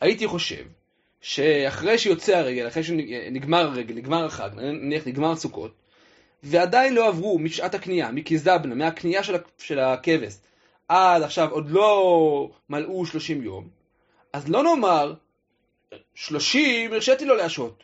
הייתי 0.00 0.26
חושב 0.26 0.64
שאחרי 1.24 1.98
שיוצא 1.98 2.36
הרגל, 2.36 2.68
אחרי 2.68 2.84
שנגמר 2.84 3.66
הרגל, 3.66 3.94
נגמר 3.94 4.24
החג, 4.24 4.50
נניח 4.54 5.06
נגמר 5.06 5.36
סוכות, 5.36 5.70
ועדיין 6.42 6.94
לא 6.94 7.08
עברו 7.08 7.38
משעת 7.38 7.74
הקנייה, 7.74 8.10
מקיזבנה, 8.10 8.74
מהקנייה 8.74 9.22
של, 9.22 9.34
של 9.58 9.78
הכבש, 9.78 10.34
עד 10.88 11.22
עכשיו 11.22 11.50
עוד 11.50 11.70
לא 11.70 12.50
מלאו 12.70 13.06
30 13.06 13.42
יום, 13.42 13.68
אז 14.32 14.48
לא 14.48 14.62
נאמר, 14.62 15.14
30 16.14 16.92
הרשיתי 16.92 17.24
לו 17.24 17.34
להשעות. 17.34 17.82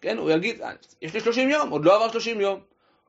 כן, 0.00 0.18
הוא 0.18 0.30
יגיד, 0.30 0.60
יש 1.02 1.14
לי 1.14 1.20
30 1.20 1.50
יום, 1.50 1.70
עוד 1.70 1.84
לא 1.84 1.96
עבר 1.96 2.12
30 2.12 2.40
יום. 2.40 2.60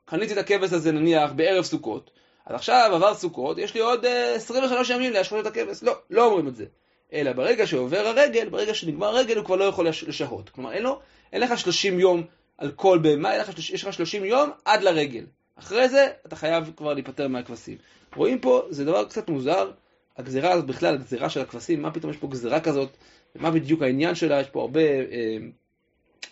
קניתי 0.06 0.34
את 0.34 0.38
הכבש 0.38 0.74
הזה 0.74 0.92
נניח 0.92 1.32
בערב 1.32 1.64
סוכות, 1.64 2.12
אז 2.46 2.56
עכשיו 2.56 2.92
עבר 2.94 3.16
סוכות, 3.16 3.58
יש 3.58 3.74
לי 3.74 3.80
עוד 3.80 4.06
uh, 4.06 4.08
אה, 4.08 4.36
23 4.36 4.90
ימים 4.90 5.14
להשעות 5.14 5.48
את 5.48 5.52
הכבש. 5.52 5.84
לא, 5.84 5.94
לא 6.10 6.26
אומרים 6.26 6.48
את 6.48 6.56
זה. 6.56 6.66
אלא 7.14 7.32
ברגע 7.34 7.68
שעובר 7.68 8.08
הרגל, 8.08 8.50
ברגע 8.50 8.74
שנגמר 8.74 9.08
הרגל, 9.08 9.38
הוא 9.38 9.46
כבר 9.46 9.56
לא 9.56 9.64
יכול 9.64 9.88
לשהות. 9.88 10.50
כלומר, 10.50 10.72
אין, 10.72 10.84
לו, 10.84 11.00
אין 11.34 11.42
לך 11.42 11.60
30 11.60 12.00
יום 12.00 12.24
על 12.58 12.72
כל 12.72 13.00
בהמה, 13.02 13.32
יש 13.74 13.84
לך 13.84 13.94
30 13.94 14.26
יום 14.26 14.50
עד 14.66 14.84
לרגל. 14.84 15.26
אחרי 15.56 15.90
זה, 15.90 16.08
אתה 16.26 16.36
חייב 16.36 16.72
כבר 16.78 16.94
להיפטר 16.94 17.28
מהכבשים. 17.28 17.78
רואים 18.16 18.40
פה, 18.40 18.62
זה 18.70 18.86
דבר 18.86 19.06
קצת 19.06 19.30
מוזר, 19.30 19.72
הגזירה 20.18 20.52
הזאת 20.52 20.66
בכלל, 20.66 20.94
הגזירה 20.94 21.30
של 21.30 21.42
הכבשים, 21.42 21.82
מה 21.82 21.92
פתאום 21.92 22.12
יש 22.12 22.18
פה 22.18 22.28
גזירה 22.28 22.60
כזאת, 22.60 22.90
ומה 23.36 23.52
בדיוק 23.52 23.82
העניין 23.82 24.16
שלה, 24.16 24.42
יש 24.42 24.48
פה 24.48 24.62
הרבה 24.62 24.82
אה, 24.82 25.38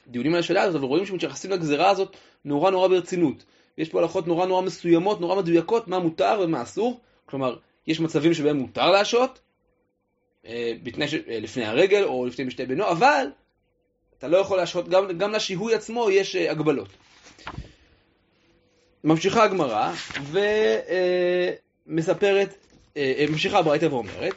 דיונים 0.07 0.33
על 0.33 0.39
השאלה 0.39 0.61
הזאת, 0.61 0.79
אבל 0.79 0.87
רואים 0.87 1.05
שמתייחסים 1.05 1.51
לגזירה 1.51 1.89
הזאת 1.89 2.17
נורא 2.45 2.71
נורא 2.71 2.87
ברצינות. 2.87 3.43
יש 3.77 3.89
פה 3.89 4.01
הלכות 4.01 4.27
נורא 4.27 4.45
נורא 4.45 4.61
מסוימות, 4.61 5.21
נורא 5.21 5.35
מדויקות, 5.35 5.87
מה 5.87 5.99
מותר 5.99 6.39
ומה 6.43 6.61
אסור. 6.61 6.99
כלומר, 7.25 7.55
יש 7.87 7.99
מצבים 7.99 8.33
שבהם 8.33 8.57
מותר 8.57 8.91
להשעות, 8.91 9.39
בתנאי 10.83 11.07
ש... 11.07 11.13
אה, 11.13 11.39
לפני 11.39 11.65
הרגל 11.65 12.03
או 12.03 12.25
לפני 12.25 12.45
משתה 12.45 12.65
בנו, 12.65 12.89
אבל 12.91 13.27
אתה 14.17 14.27
לא 14.27 14.37
יכול 14.37 14.57
להשעות, 14.57 14.89
גם, 14.89 15.17
גם 15.17 15.31
לשיהוי 15.31 15.75
עצמו 15.75 16.09
יש 16.09 16.35
אה, 16.35 16.51
הגבלות. 16.51 16.89
ממשיכה 19.03 19.43
הגמרא 19.43 19.93
ומספרת, 21.87 22.55
ממשיכה 23.29 23.59
הברייתא 23.59 23.85
ואומרת, 23.85 24.33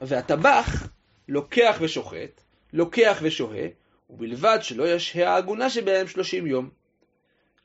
והטבח 0.00 0.88
לוקח 1.28 1.78
ושוחט, 1.80 2.40
לוקח 2.72 3.18
ושוהה, 3.22 3.66
ובלבד 4.10 4.58
שלא 4.62 4.94
ישהה 4.94 5.34
העגונה 5.34 5.70
שבהם 5.70 6.08
שלושים 6.08 6.46
יום. 6.46 6.70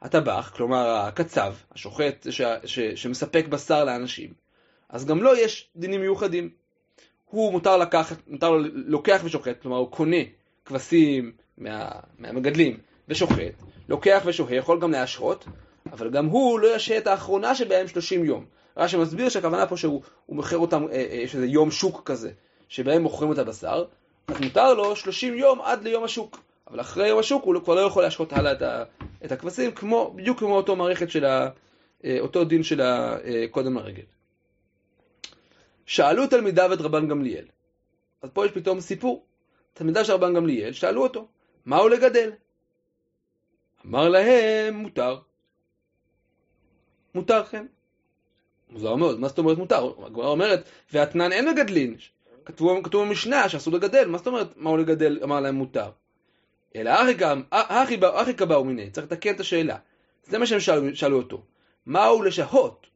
הטבח, 0.02 0.52
כלומר 0.56 0.90
הקצב, 0.90 1.56
השוחט 1.72 2.28
ש, 2.30 2.42
ש, 2.66 2.80
שמספק 2.80 3.48
בשר 3.48 3.84
לאנשים, 3.84 4.34
אז 4.90 5.06
גם 5.06 5.24
לו 5.24 5.36
יש 5.36 5.70
דינים 5.76 6.02
מיוחדים. 6.02 6.50
הוא 7.30 7.52
מותר 7.52 7.78
לקחת, 7.78 8.18
מותר 8.28 8.50
לו, 8.50 8.64
לוקח 8.74 9.22
ושוחט, 9.24 9.62
כלומר 9.62 9.78
הוא 9.78 9.92
קונה 9.92 10.18
כבשים 10.66 11.32
מה, 11.58 11.90
מהמגדלים 12.20 12.78
ושוחט, 13.08 13.64
לוקח 13.90 14.22
ושוהה, 14.26 14.56
יכול 14.56 14.80
גם 14.80 14.92
להשרות, 14.92 15.46
אבל 15.92 16.10
גם 16.10 16.26
הוא 16.26 16.60
לא 16.60 16.76
ישהה 16.76 16.98
את 16.98 17.08
האחרונה 17.08 17.56
שבהם 17.56 17.88
30 17.88 18.26
יום. 18.26 18.46
רש"י 18.78 18.98
מסביר 18.98 19.30
שהכוונה 19.30 19.68
פה 19.68 19.78
שהוא 19.78 20.02
מוכר 20.30 20.58
אותם, 20.58 20.84
אה, 20.84 20.96
אה, 20.96 21.16
יש 21.16 21.36
איזה 21.36 21.46
יום 21.46 21.72
שוק 21.72 22.02
כזה, 22.06 22.32
שבהם 22.70 23.02
מוכרים 23.02 23.32
את 23.32 23.38
הבשר, 23.38 23.86
אז 24.28 24.42
מותר 24.42 24.74
לו 24.74 24.96
30 24.96 25.38
יום 25.38 25.62
עד 25.62 25.84
ליום 25.84 26.04
השוק. 26.04 26.40
אבל 26.70 26.82
אחרי 26.82 27.08
יום 27.08 27.20
השוק 27.20 27.44
הוא 27.44 27.56
כבר 27.64 27.76
לא 27.76 27.80
יכול 27.80 28.04
להשחות 28.04 28.34
הלאה 28.34 28.52
את, 28.52 28.62
את 29.26 29.32
הכבשים, 29.32 29.72
כמו, 29.72 30.14
בדיוק 30.16 30.40
כמו 30.40 30.56
אותו 30.56 30.76
מערכת 30.76 31.12
של 31.12 31.26
ה, 31.26 31.50
אה, 32.06 32.18
אותו 32.20 32.44
דין 32.44 32.64
של 32.64 32.82
קודם 33.52 33.76
לרגל. 33.76 34.04
שאלו 35.88 36.28
תלמידיו 36.28 36.74
את 36.74 36.82
רבן 36.82 37.08
גמליאל. 37.08 37.46
אז 38.22 38.30
פה 38.34 38.46
יש 38.46 38.52
פתאום 38.52 38.82
סיפור. 38.82 39.26
תלמידיו 39.74 40.06
של 40.06 40.14
רבן 40.14 40.34
גמליאל 40.34 40.72
שאלו 40.74 41.04
אותו, 41.04 41.28
מה 41.66 41.78
הוא 41.78 41.90
לגדל? 41.90 42.32
אמר 43.86 44.10
להם, 44.10 44.76
מותר. 44.76 45.20
מותר, 47.16 47.44
כן. 47.44 47.66
מוזר 48.70 48.96
מאוד, 48.96 49.20
מה 49.20 49.28
זאת 49.28 49.38
אומרת 49.38 49.58
מותר? 49.58 49.92
הגמרא 50.06 50.28
אומרת, 50.28 50.64
ואתנן 50.94 51.32
אין 51.32 51.50
מגדלין. 51.50 51.96
כתוב, 52.46 52.84
כתוב 52.84 53.08
במשנה 53.08 53.50
שאסור 53.50 53.74
לגדל, 53.74 54.08
מה 54.08 54.18
זאת 54.18 54.28
אומרת 54.28 54.48
מה 54.56 54.70
הוא 54.70 54.80
לגדל? 54.80 55.20
אמר 55.24 55.40
להם 55.40 55.56
מותר. 55.56 55.90
אלא 56.76 56.92
אחי 58.02 58.34
קבעו 58.34 58.66
מיני, 58.66 58.90
צריך 58.90 59.08
לתקן 59.08 59.36
את 59.36 59.40
השאלה. 59.40 59.78
זה 60.24 60.38
מה 60.38 60.46
שהם 60.46 60.60
שאלו, 60.60 60.96
שאלו 60.96 61.18
אותו. 61.18 61.42
מהו 61.86 62.24
לשהות? 62.24 62.88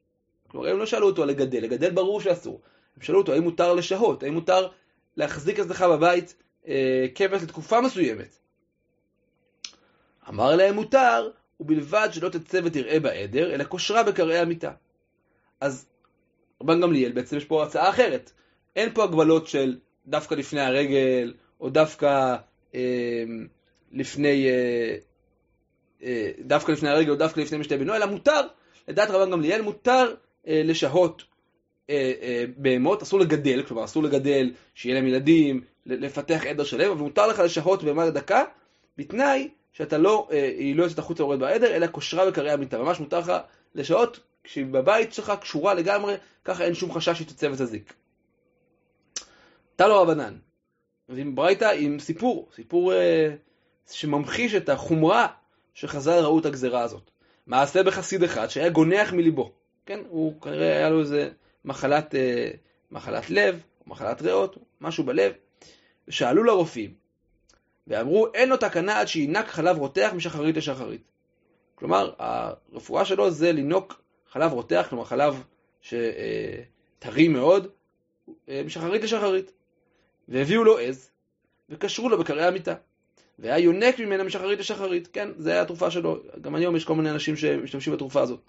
כלומר, 0.47 0.69
הם 0.69 0.77
לא 0.77 0.85
שאלו 0.85 1.07
אותו 1.07 1.25
לגדל, 1.25 1.59
לגדל 1.59 1.89
ברור 1.89 2.21
שאסור. 2.21 2.61
שאלו 3.01 3.19
אותו 3.19 3.33
האם 3.33 3.43
מותר 3.43 3.73
לשהות, 3.73 4.23
האם 4.23 4.33
מותר 4.33 4.67
להחזיק 5.17 5.59
אצלך 5.59 5.81
בבית 5.81 6.35
אה, 6.67 7.05
כבש 7.15 7.43
לתקופה 7.43 7.81
מסוימת. 7.81 8.37
אמר 10.29 10.55
להם 10.55 10.75
מותר, 10.75 11.29
ובלבד 11.59 12.09
שלא 12.11 12.29
תצא 12.29 12.59
ותראה 12.63 12.99
בעדר, 12.99 13.53
אלא 13.53 13.63
כושרה 13.63 14.03
בקרעי 14.03 14.37
המיטה. 14.37 14.71
אז 15.59 15.85
רבן 16.61 16.81
גמליאל, 16.81 17.11
בעצם 17.11 17.37
יש 17.37 17.45
פה 17.45 17.63
הצעה 17.63 17.89
אחרת. 17.89 18.31
אין 18.75 18.93
פה 18.93 19.03
הגבלות 19.03 19.47
של 19.47 19.77
דווקא 20.07 20.35
לפני 20.35 20.61
הרגל, 20.61 21.33
או 21.59 21.69
דווקא 21.69 22.35
אה, 22.75 23.23
לפני, 23.91 24.47
אה, 24.47 24.95
אה, 26.03 26.31
דווקא 26.39 26.71
לפני 26.71 26.89
הרגל, 26.89 27.09
או 27.09 27.15
דווקא 27.15 27.39
לפני 27.39 27.57
משתה 27.57 27.77
בנו, 27.77 27.95
אלא 27.95 28.05
מותר, 28.05 28.41
לדעת 28.87 29.09
רבן 29.09 29.31
גמליאל, 29.31 29.61
מותר 29.61 30.15
אה, 30.47 30.61
לשהות 30.65 31.23
בהמות, 32.57 33.01
אסור 33.01 33.19
לגדל, 33.19 33.63
כלומר 33.63 33.85
אסור 33.85 34.03
לגדל, 34.03 34.51
שיהיה 34.75 34.95
להם 34.95 35.07
ילדים, 35.07 35.61
לפתח 35.85 36.45
עדר 36.45 36.63
שלם, 36.63 36.91
אבל 36.91 37.01
מותר 37.01 37.27
לך 37.27 37.39
לשהות 37.39 37.83
בהמה 37.83 38.05
לדקה, 38.05 38.43
בתנאי 38.97 39.49
שאתה 39.73 39.97
לא, 39.97 40.27
אה, 40.31 40.51
היא 40.57 40.75
לא 40.75 40.83
יוצאת 40.83 40.99
החוצה 40.99 41.23
ויורד 41.23 41.39
בעדר, 41.39 41.75
אלא 41.75 41.87
כושרה 41.91 42.31
בקרי 42.31 42.51
המיטה. 42.51 42.77
ממש 42.77 42.99
מותר 42.99 43.19
לך 43.19 43.31
לשהות 43.75 44.19
כשהיא 44.43 44.65
בבית 44.65 45.13
שלך 45.13 45.33
קשורה 45.41 45.73
לגמרי, 45.73 46.15
ככה 46.45 46.63
אין 46.63 46.73
שום 46.73 46.91
חשש 46.93 47.19
שתצא 47.19 47.47
ותזיק. 47.51 47.93
תלו 49.75 50.01
רבנן, 50.01 50.37
ועם 51.09 51.35
ברייתא 51.35 51.73
עם 51.77 51.99
סיפור, 51.99 52.49
סיפור 52.55 52.93
אה, 52.93 53.35
שממחיש 53.91 54.55
את 54.55 54.69
החומרה 54.69 55.27
שחז"ל 55.73 56.19
ראו 56.19 56.39
את 56.39 56.45
הגזרה 56.45 56.81
הזאת. 56.81 57.11
מעשה 57.47 57.83
בחסיד 57.83 58.23
אחד 58.23 58.47
שהיה 58.47 58.69
גונח 58.69 59.13
מליבו, 59.13 59.51
כן? 59.85 59.99
הוא 60.09 60.41
כנראה 60.41 60.77
היה 60.77 60.89
לו 60.89 60.99
איזה 60.99 61.29
מחלת, 61.65 62.15
אה, 62.15 62.51
מחלת 62.91 63.29
לב, 63.29 63.63
מחלת 63.87 64.21
ריאות, 64.21 64.57
משהו 64.81 65.03
בלב, 65.03 65.33
ושאלו 66.07 66.43
לרופאים, 66.43 66.93
ואמרו, 67.87 68.27
אין 68.33 68.49
לו 68.49 68.57
תקנה 68.57 68.99
עד 68.99 69.07
שינק 69.07 69.47
חלב 69.47 69.77
רותח 69.77 70.11
משחרית 70.15 70.57
לשחרית. 70.57 71.01
כלומר, 71.75 72.13
הרפואה 72.19 73.05
שלו 73.05 73.31
זה 73.31 73.51
לינוק 73.51 74.01
חלב 74.31 74.51
רותח, 74.51 74.87
כלומר 74.89 75.05
חלב 75.05 75.43
שטרי 75.81 77.27
מאוד, 77.27 77.67
אה, 78.49 78.61
משחרית 78.65 79.03
לשחרית. 79.03 79.51
והביאו 80.27 80.63
לו 80.63 80.77
עז, 80.77 81.09
וקשרו 81.69 82.09
לו 82.09 82.17
בקרעי 82.17 82.45
המיטה. 82.45 82.75
והיה 83.39 83.57
יונק 83.59 83.99
ממנה 83.99 84.23
משחרית 84.23 84.59
לשחרית, 84.59 85.07
כן, 85.07 85.29
זה 85.37 85.51
היה 85.51 85.61
התרופה 85.61 85.91
שלו. 85.91 86.17
גם 86.41 86.55
היום 86.55 86.75
יש 86.75 86.85
כל 86.85 86.95
מיני 86.95 87.11
אנשים 87.11 87.35
שמשתמשים 87.35 87.93
בתרופה 87.93 88.21
הזאת. 88.21 88.39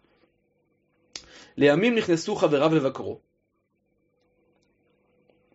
לימים 1.57 1.95
נכנסו 1.95 2.37
חבריו 2.37 2.75
לבקרו. 2.75 3.21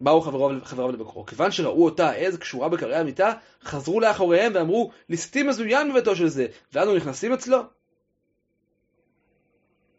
באו 0.02 0.22
חבריו, 0.22 0.60
חבריו 0.64 0.92
לבקרו. 0.92 1.26
כיוון 1.26 1.52
שראו 1.52 1.86
אותה 1.86 2.10
העז 2.10 2.38
קשורה 2.38 2.70
בקרעי 2.70 2.96
המיטה, 2.96 3.34
חזרו 3.64 4.00
לאחוריהם 4.00 4.52
ואמרו, 4.56 4.92
ליסטים 5.10 5.48
מזוין 5.48 5.92
בביתו 5.92 6.16
של 6.16 6.28
זה, 6.28 6.48
ואנו 6.74 6.96
נכנסים 6.96 7.34
אצלו. 7.34 7.60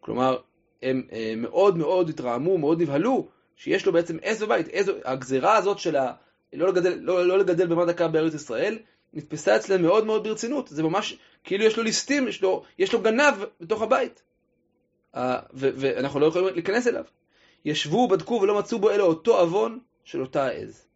כלומר, 0.01 0.39
הם 0.83 1.03
אה, 1.13 1.35
מאוד 1.37 1.77
מאוד 1.77 2.09
התרעמו, 2.09 2.59
מאוד 2.59 2.83
נבהלו, 2.83 3.29
שיש 3.57 3.87
לו 3.87 3.93
בעצם 3.93 4.17
עז 4.23 4.43
בבית. 4.43 4.67
עז, 4.73 4.93
הגזרה 5.05 5.57
הזאת 5.57 5.79
של 5.79 5.97
ה... 5.97 6.13
לא 6.53 6.69
לגדל, 6.69 6.99
לא, 7.01 7.27
לא 7.27 7.39
לגדל 7.39 7.67
במה 7.67 7.85
דקה 7.85 8.09
בארץ 8.09 8.35
ישראל, 8.35 8.79
נתפסה 9.13 9.57
אצלם 9.57 9.83
מאוד 9.83 10.07
מאוד 10.07 10.25
ברצינות. 10.25 10.69
זה 10.69 10.83
ממש 10.83 11.19
כאילו 11.45 11.65
יש 11.65 11.77
לו 11.77 11.83
ליסטים, 11.83 12.29
יש 12.29 12.43
לו, 12.43 12.65
יש 12.79 12.93
לו 12.93 13.01
גנב 13.01 13.35
בתוך 13.61 13.83
הבית. 13.83 14.23
ואנחנו 15.53 16.21
לא 16.21 16.27
יכולים 16.27 16.55
להיכנס 16.55 16.87
אליו. 16.87 17.05
ישבו, 17.65 18.09
בדקו 18.09 18.41
ולא 18.43 18.59
מצאו 18.59 18.79
בו 18.79 18.91
אלא 18.91 19.03
אותו 19.03 19.39
עוון 19.39 19.79
של 20.05 20.21
אותה 20.21 20.47
העז. 20.47 20.87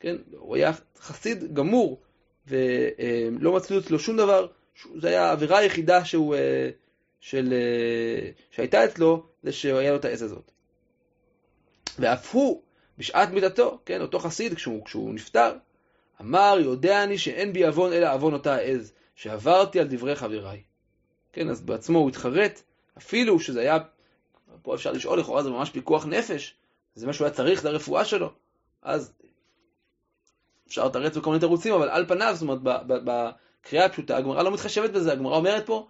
כן? 0.00 0.16
הוא 0.36 0.56
היה 0.56 0.72
חסיד 0.98 1.54
גמור, 1.54 2.00
ולא 2.46 3.52
מצאו 3.52 3.78
אצלו 3.78 3.98
שום 3.98 4.16
דבר, 4.16 4.46
זו 4.96 5.06
הייתה 5.06 5.28
העבירה 5.28 5.58
היחידה 5.58 6.04
שהוא, 6.04 6.34
אה, 6.34 6.70
של, 7.20 7.52
אה, 7.52 8.30
שהייתה 8.50 8.84
אצלו, 8.84 9.26
זה 9.42 9.52
שהיה 9.52 9.90
לו 9.90 9.96
את 9.96 10.04
העז 10.04 10.22
הזאת. 10.22 10.50
ואף 11.98 12.34
הוא, 12.34 12.62
בשעת 12.98 13.30
מיתתו, 13.30 13.78
כן, 13.84 14.00
אותו 14.00 14.18
חסיד, 14.18 14.54
כשהוא, 14.54 14.84
כשהוא 14.84 15.14
נפטר, 15.14 15.52
אמר, 16.20 16.56
יודע 16.60 17.02
אני 17.02 17.18
שאין 17.18 17.52
בי 17.52 17.64
עוון 17.64 17.92
אלא 17.92 18.12
עוון 18.12 18.32
אותה 18.32 18.54
העז, 18.54 18.92
שעברתי 19.14 19.80
על 19.80 19.86
דברי 19.86 20.16
חבריי. 20.16 20.62
כן, 21.32 21.48
אז 21.50 21.60
בעצמו 21.60 21.98
הוא 21.98 22.08
התחרט, 22.08 22.62
אפילו 22.98 23.40
שזה 23.40 23.60
היה, 23.60 23.78
פה 24.62 24.74
אפשר 24.74 24.92
לשאול 24.92 25.18
לכאורה, 25.18 25.42
זה 25.42 25.50
ממש 25.50 25.70
פיקוח 25.70 26.06
נפש, 26.06 26.54
זה 26.94 27.06
מה 27.06 27.12
שהוא 27.12 27.24
היה 27.24 27.34
צריך, 27.34 27.62
זה 27.62 27.68
הרפואה 27.68 28.04
שלו. 28.04 28.32
אז 28.82 29.12
אפשר 30.68 30.86
לתרץ 30.86 31.16
בכל 31.16 31.30
מיני 31.30 31.40
תירוצים, 31.40 31.74
אבל 31.74 31.88
על 31.88 32.06
פניו, 32.06 32.32
זאת 32.34 32.42
אומרת, 32.42 32.84
בקריאה 32.86 33.84
הפשוטה, 33.84 34.16
הגמרא 34.16 34.42
לא 34.42 34.52
מתחשבת 34.52 34.90
בזה, 34.90 35.12
הגמרא 35.12 35.36
אומרת 35.36 35.66
פה, 35.66 35.88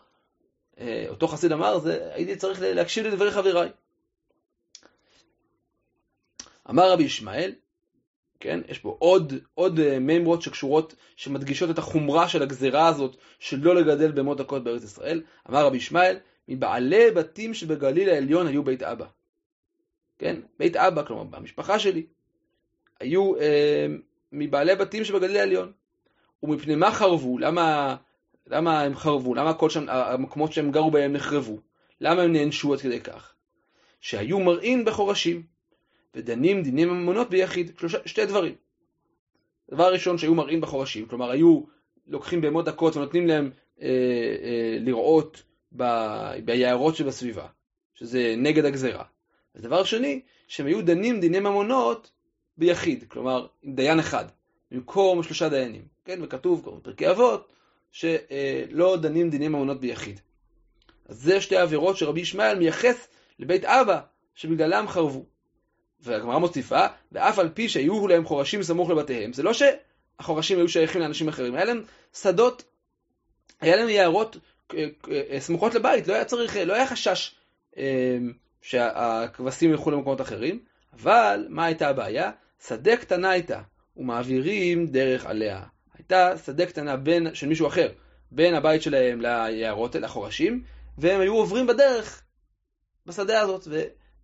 אה, 0.80 1.06
אותו 1.08 1.28
חסיד 1.28 1.52
אמר, 1.52 1.78
זה, 1.78 2.10
הייתי 2.14 2.36
צריך 2.36 2.58
להקשיב 2.62 3.06
לדברי 3.06 3.30
חבריי. 3.30 3.68
אמר 6.70 6.92
רבי 6.92 7.02
ישמעאל, 7.02 7.52
כן, 8.40 8.60
יש 8.68 8.78
פה 8.78 8.96
עוד, 8.98 9.32
עוד 9.54 9.78
אה, 9.78 9.98
מימרות 9.98 10.42
שקשורות, 10.42 10.94
שמדגישות 11.16 11.70
את 11.70 11.78
החומרה 11.78 12.28
של 12.28 12.42
הגזרה 12.42 12.88
הזאת 12.88 13.16
של 13.38 13.60
לא 13.60 13.74
לגדל 13.74 14.12
במות 14.12 14.38
דקות 14.38 14.64
בארץ 14.64 14.84
ישראל. 14.84 15.22
אמר 15.50 15.66
רבי 15.66 15.76
ישמעאל, 15.76 16.16
מבעלי 16.48 17.10
בתים 17.10 17.54
שבגליל 17.54 18.08
העליון 18.08 18.46
היו 18.46 18.62
בית 18.62 18.82
אבא. 18.82 19.06
כן, 20.18 20.36
בית 20.58 20.76
אבא, 20.76 21.02
כלומר, 21.02 21.24
במשפחה 21.24 21.78
שלי, 21.78 22.06
היו 23.00 23.36
אה, 23.36 23.86
מבעלי 24.32 24.76
בתים 24.76 25.04
שבגליל 25.04 25.36
העליון. 25.36 25.72
ומפני 26.42 26.74
מה 26.74 26.92
חרבו? 26.92 27.38
למה, 27.38 27.96
למה 28.46 28.80
הם 28.80 28.96
חרבו? 28.96 29.34
למה 29.34 29.54
כל 29.54 29.70
שם, 29.70 29.84
המקומות 29.88 30.52
שהם 30.52 30.70
גרו 30.70 30.90
בהם 30.90 31.12
נחרבו? 31.12 31.58
למה 32.00 32.22
הם 32.22 32.32
נענשו 32.32 32.72
עד 32.72 32.80
כדי 32.80 33.00
כך? 33.00 33.34
שהיו 34.00 34.40
מראים 34.40 34.84
בחורשים, 34.84 35.42
ודנים 36.14 36.62
דיני 36.62 36.84
ממונות 36.84 37.30
ביחיד. 37.30 37.72
שלושה, 37.78 37.98
שתי 38.06 38.26
דברים. 38.26 38.54
דבר 39.70 39.92
ראשון, 39.92 40.18
שהיו 40.18 40.34
מראים 40.34 40.60
בחורשים, 40.60 41.06
כלומר 41.06 41.30
היו 41.30 41.62
לוקחים 42.06 42.40
בהמות 42.40 42.64
דקות 42.64 42.96
ונותנים 42.96 43.26
להם 43.26 43.50
אה, 43.82 43.88
אה, 44.42 44.76
לראות 44.80 45.42
ביערות 46.44 46.96
שבסביבה, 46.96 47.46
שזה 47.94 48.34
נגד 48.38 48.64
הגזרה. 48.64 49.04
ודבר 49.54 49.84
שני, 49.84 50.20
שהם 50.48 50.66
היו 50.66 50.82
דנים 50.82 51.20
דיני 51.20 51.40
ממונות 51.40 52.10
ביחיד, 52.56 53.04
כלומר 53.08 53.46
עם 53.62 53.74
דיין 53.74 53.98
אחד, 53.98 54.24
במקום 54.70 55.22
שלושה 55.22 55.48
דיינים. 55.48 55.82
כן, 56.04 56.18
וכתוב 56.22 56.60
כמו 56.64 56.76
בפרקי 56.76 57.10
אבות, 57.10 57.52
שלא 57.92 58.96
דנים 58.96 59.30
דיני 59.30 59.48
ממונות 59.48 59.80
ביחיד. 59.80 60.20
אז 61.08 61.22
זה 61.22 61.40
שתי 61.40 61.56
עבירות 61.56 61.96
שרבי 61.96 62.20
ישמעאל 62.20 62.58
מייחס 62.58 63.08
לבית 63.38 63.64
אבא, 63.64 64.00
שבגללם 64.34 64.88
חרבו. 64.88 65.24
והגמרא 66.00 66.38
מוסיפה, 66.38 66.86
ואף 67.12 67.38
על 67.38 67.48
פי 67.48 67.68
שהיו 67.68 68.08
להם 68.08 68.24
חורשים 68.24 68.62
סמוך 68.62 68.90
לבתיהם, 68.90 69.32
זה 69.32 69.42
לא 69.42 69.52
שהחורשים 69.52 70.58
היו 70.58 70.68
שייכים 70.68 71.00
לאנשים 71.00 71.28
אחרים, 71.28 71.54
היה 71.54 71.64
להם 71.64 71.82
שדות, 72.14 72.62
היה 73.60 73.76
להם 73.76 73.88
יערות 73.88 74.36
אה, 74.36 74.40
אה, 74.40 74.53
סמוכות 75.38 75.74
לבית, 75.74 76.08
לא 76.08 76.14
היה 76.14 76.24
צריך, 76.24 76.56
לא 76.56 76.74
היה 76.74 76.86
חשש 76.86 77.34
אה, 77.76 78.18
שהכבשים 78.62 79.70
ילכו 79.70 79.90
למקומות 79.90 80.20
אחרים, 80.20 80.58
אבל 80.92 81.46
מה 81.48 81.64
הייתה 81.64 81.88
הבעיה? 81.88 82.30
שדה 82.68 82.96
קטנה 82.96 83.30
הייתה, 83.30 83.60
ומעבירים 83.96 84.86
דרך 84.86 85.26
עליה. 85.26 85.62
הייתה 85.98 86.38
שדה 86.44 86.66
קטנה 86.66 86.96
בין, 86.96 87.34
של 87.34 87.46
מישהו 87.46 87.66
אחר, 87.66 87.88
בין 88.30 88.54
הבית 88.54 88.82
שלהם 88.82 89.20
ליערות, 89.20 89.94
לחורשים, 89.94 90.62
והם 90.98 91.20
היו 91.20 91.34
עוברים 91.34 91.66
בדרך, 91.66 92.22
בשדה 93.06 93.40
הזאת, 93.40 93.68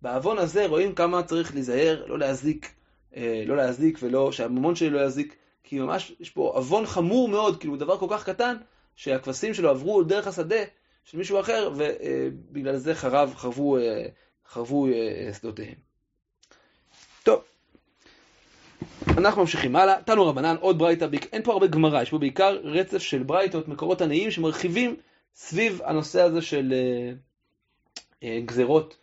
ובעוון 0.01 0.37
הזה 0.37 0.65
רואים 0.65 0.95
כמה 0.95 1.23
צריך 1.23 1.53
להיזהר, 1.53 2.05
לא 2.07 2.19
להזיק, 2.19 2.73
אה, 3.15 3.43
לא 3.45 3.57
להזיק 3.57 3.99
ולא, 4.01 4.31
שהממון 4.31 4.75
שלי 4.75 4.89
לא 4.89 4.99
יזיק, 5.05 5.35
כי 5.63 5.79
ממש 5.79 6.13
יש 6.19 6.29
פה 6.29 6.51
עוון 6.55 6.85
חמור 6.85 7.29
מאוד, 7.29 7.59
כאילו 7.59 7.77
דבר 7.77 7.97
כל 7.97 8.07
כך 8.09 8.25
קטן, 8.25 8.55
שהכבשים 8.95 9.53
שלו 9.53 9.69
עברו 9.69 10.03
דרך 10.03 10.27
השדה 10.27 10.63
של 11.05 11.17
מישהו 11.17 11.39
אחר, 11.39 11.71
ובגלל 11.75 12.77
זה 12.77 12.95
חרב, 12.95 13.33
חרבו, 13.35 13.77
אה, 13.77 14.05
חרבו 14.49 14.87
אה, 14.87 15.33
שדותיהם. 15.33 15.75
טוב, 17.23 17.43
אנחנו 19.07 19.41
ממשיכים 19.41 19.75
הלאה. 19.75 20.01
תנו 20.01 20.27
רבנן, 20.27 20.55
עוד 20.59 20.77
ברייתא, 20.77 21.07
אין 21.33 21.43
פה 21.43 21.53
הרבה 21.53 21.67
גמרא, 21.67 22.01
יש 22.01 22.09
פה 22.09 22.17
בעיקר 22.17 22.57
רצף 22.63 22.97
של 22.97 23.23
ברייתות, 23.23 23.67
מקורות 23.67 24.01
עניים 24.01 24.31
שמרחיבים 24.31 24.95
סביב 25.35 25.81
הנושא 25.85 26.21
הזה 26.21 26.41
של 26.41 26.73
אה, 28.23 28.39
גזרות 28.45 28.97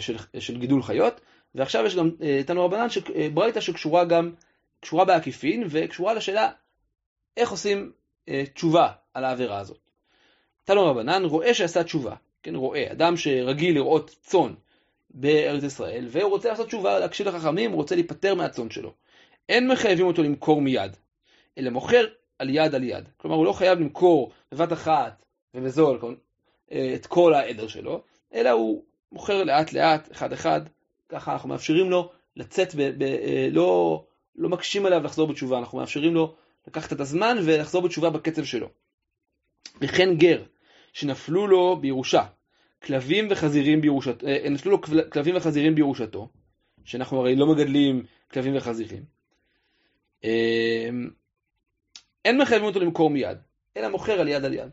של, 0.00 0.16
של 0.38 0.58
גידול 0.58 0.82
חיות. 0.82 1.20
ועכשיו 1.54 1.86
יש 1.86 1.96
גם 1.96 2.10
תנו 2.46 2.64
רבנן, 2.64 2.86
ברייתא 3.34 3.60
שקשורה 3.60 4.04
גם, 4.04 4.32
קשורה 4.80 5.04
בעקיפין, 5.04 5.64
וקשורה 5.70 6.14
לשאלה 6.14 6.50
איך 7.36 7.50
עושים 7.50 7.92
תשובה 8.54 8.92
על 9.18 9.24
העבירה 9.24 9.58
הזאת. 9.58 9.78
תנו 10.64 10.86
רבנן, 10.86 11.24
רואה 11.24 11.54
שעשה 11.54 11.84
תשובה, 11.84 12.14
כן, 12.42 12.54
רואה, 12.54 12.92
אדם 12.92 13.16
שרגיל 13.16 13.74
לראות 13.74 14.16
צאן 14.20 14.54
בארץ 15.10 15.62
ישראל, 15.62 16.06
והוא 16.10 16.30
רוצה 16.30 16.48
לעשות 16.48 16.66
תשובה, 16.66 16.98
להקשיב 16.98 17.28
לחכמים, 17.28 17.70
הוא 17.70 17.76
רוצה 17.76 17.94
להיפטר 17.94 18.34
מהצאן 18.34 18.70
שלו. 18.70 18.92
אין 19.48 19.68
מחייבים 19.68 20.06
אותו 20.06 20.22
למכור 20.22 20.60
מיד, 20.60 20.96
אלא 21.58 21.70
מוכר 21.70 22.04
על 22.38 22.50
יד 22.50 22.74
על 22.74 22.84
יד. 22.84 23.08
כלומר, 23.16 23.36
הוא 23.36 23.44
לא 23.44 23.52
חייב 23.52 23.78
למכור 23.78 24.32
בבת 24.52 24.72
אחת 24.72 25.24
ובזול 25.54 25.98
אה, 26.72 26.92
את 26.94 27.06
כל 27.06 27.34
העדר 27.34 27.68
שלו, 27.68 28.02
אלא 28.34 28.50
הוא 28.50 28.82
מוכר 29.12 29.44
לאט 29.44 29.72
לאט, 29.72 30.12
אחד 30.12 30.32
אחד, 30.32 30.60
ככה 31.08 31.32
אנחנו 31.32 31.48
מאפשרים 31.48 31.90
לו 31.90 32.10
לצאת, 32.36 32.74
ב, 32.74 32.82
ב, 32.98 33.02
אה, 33.02 33.48
לא, 33.50 34.04
לא 34.36 34.48
מקשים 34.48 34.86
עליו 34.86 35.02
לחזור 35.02 35.26
בתשובה, 35.28 35.58
אנחנו 35.58 35.78
מאפשרים 35.78 36.14
לו 36.14 36.34
לקחת 36.66 36.92
את 36.92 37.00
הזמן 37.00 37.38
ולחזור 37.44 37.82
בתשובה 37.82 38.10
בקצב 38.10 38.44
שלו. 38.44 38.68
וכן 39.80 40.16
גר, 40.16 40.42
שנפלו 40.92 41.46
לו 41.46 41.76
בירושה, 41.80 42.26
כלבים 42.82 43.28
וחזירים 43.30 43.80
בירושתו, 43.80 44.26
אה, 44.26 44.48
נשלו 44.50 44.70
לו 44.70 44.80
כלבים 45.10 45.36
וחזירים 45.36 45.74
בירושתו, 45.74 46.28
שאנחנו 46.84 47.20
הרי 47.20 47.36
לא 47.36 47.46
מגדלים 47.46 48.04
כלבים 48.32 48.56
וחזירים. 48.56 49.04
אה, 50.24 50.88
אין 52.24 52.38
מחייבים 52.38 52.66
אותו 52.66 52.80
למכור 52.80 53.10
מיד, 53.10 53.38
אלא 53.76 53.88
מוכר 53.88 54.20
על 54.20 54.28
יד 54.28 54.44
על 54.44 54.54
יד. 54.54 54.70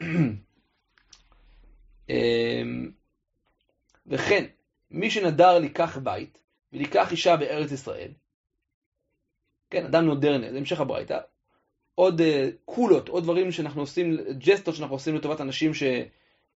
אה, 2.10 2.62
וכן, 4.06 4.44
מי 4.90 5.10
שנדר 5.10 5.58
לקח 5.58 5.98
בית 5.98 6.38
ולקח 6.72 7.12
אישה 7.12 7.36
בארץ 7.36 7.72
ישראל, 7.72 8.10
כן, 9.70 9.84
אדם 9.84 10.04
נודר, 10.04 10.50
זה 10.50 10.58
המשך 10.58 10.80
הברייתא, 10.80 11.18
עוד 11.96 12.20
אה, 12.20 12.48
קולות, 12.64 13.08
עוד 13.08 13.22
דברים 13.22 13.52
שאנחנו 13.52 13.80
עושים, 13.80 14.16
ג'סטות 14.38 14.74
שאנחנו 14.74 14.94
עושים 14.94 15.14
לטובת 15.14 15.40
אנשים 15.40 15.74
ש... 15.74 15.82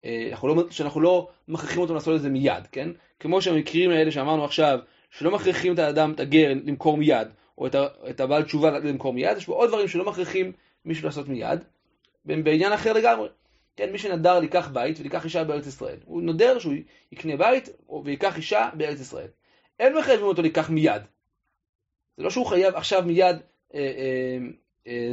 אה, 0.04 0.28
אנחנו 0.30 0.48
לא, 0.48 0.64
שאנחנו 0.70 1.00
לא 1.00 1.28
מכריחים 1.48 1.82
אותם 1.82 1.94
לעשות 1.94 2.16
את 2.16 2.22
זה 2.22 2.28
מיד, 2.28 2.66
כן? 2.72 2.88
כמו 3.20 3.42
שהמקרים 3.42 3.90
האלה 3.90 4.10
שאמרנו 4.10 4.44
עכשיו, 4.44 4.78
שלא 5.10 5.30
מכריחים 5.30 5.74
את 5.74 5.78
האדם, 5.78 6.12
את 6.12 6.20
הגר, 6.20 6.52
למכור 6.64 6.96
מיד, 6.96 7.28
או 7.58 7.66
את, 7.66 7.74
ה, 7.74 7.86
את 8.10 8.20
הבעל 8.20 8.42
תשובה 8.42 8.70
למכור 8.70 9.12
מיד, 9.12 9.36
יש 9.36 9.44
פה 9.44 9.52
עוד 9.52 9.68
דברים 9.68 9.88
שלא 9.88 10.04
מכריחים 10.04 10.52
מישהו 10.84 11.06
לעשות 11.06 11.28
מיד, 11.28 11.64
בעניין 12.24 12.72
אחר 12.72 12.92
לגמרי. 12.92 13.28
כן, 13.76 13.92
מי 13.92 13.98
שנדר 13.98 14.40
לקח 14.40 14.68
בית 14.68 15.00
ולקח 15.00 15.24
אישה 15.24 15.44
בארץ 15.44 15.66
ישראל. 15.66 15.96
הוא 16.04 16.22
נודר 16.22 16.58
שהוא 16.58 16.74
יקנה 17.12 17.36
בית 17.36 17.68
ויקח 18.04 18.36
אישה 18.36 18.68
בארץ 18.74 19.00
ישראל. 19.00 19.28
אין 19.78 19.98
מחייבים 19.98 20.26
אותו 20.26 20.42
לקח 20.42 20.70
מיד. 20.70 21.02
זה 22.16 22.22
לא 22.22 22.30
שהוא 22.30 22.46
חייב 22.46 22.74
עכשיו 22.74 23.02
מיד 23.06 23.36
אה, 23.74 23.80
אה, 23.80 24.38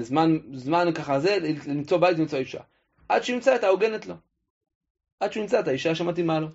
זמן, 0.01 0.37
זמן 0.53 0.93
ככה 0.93 1.19
זה, 1.19 1.37
למצוא 1.67 1.97
בית 1.97 2.17
ולמצוא 2.17 2.39
אישה. 2.39 2.61
עד 3.09 3.23
שימצא 3.23 3.55
את 3.55 3.63
ההוגנת 3.63 4.05
לו. 4.05 4.15
עד 5.19 5.31
שהוא 5.31 5.43
ימצא 5.43 5.59
את 5.59 5.67
האישה 5.67 5.95
שמתאימה 5.95 6.39
לו, 6.39 6.47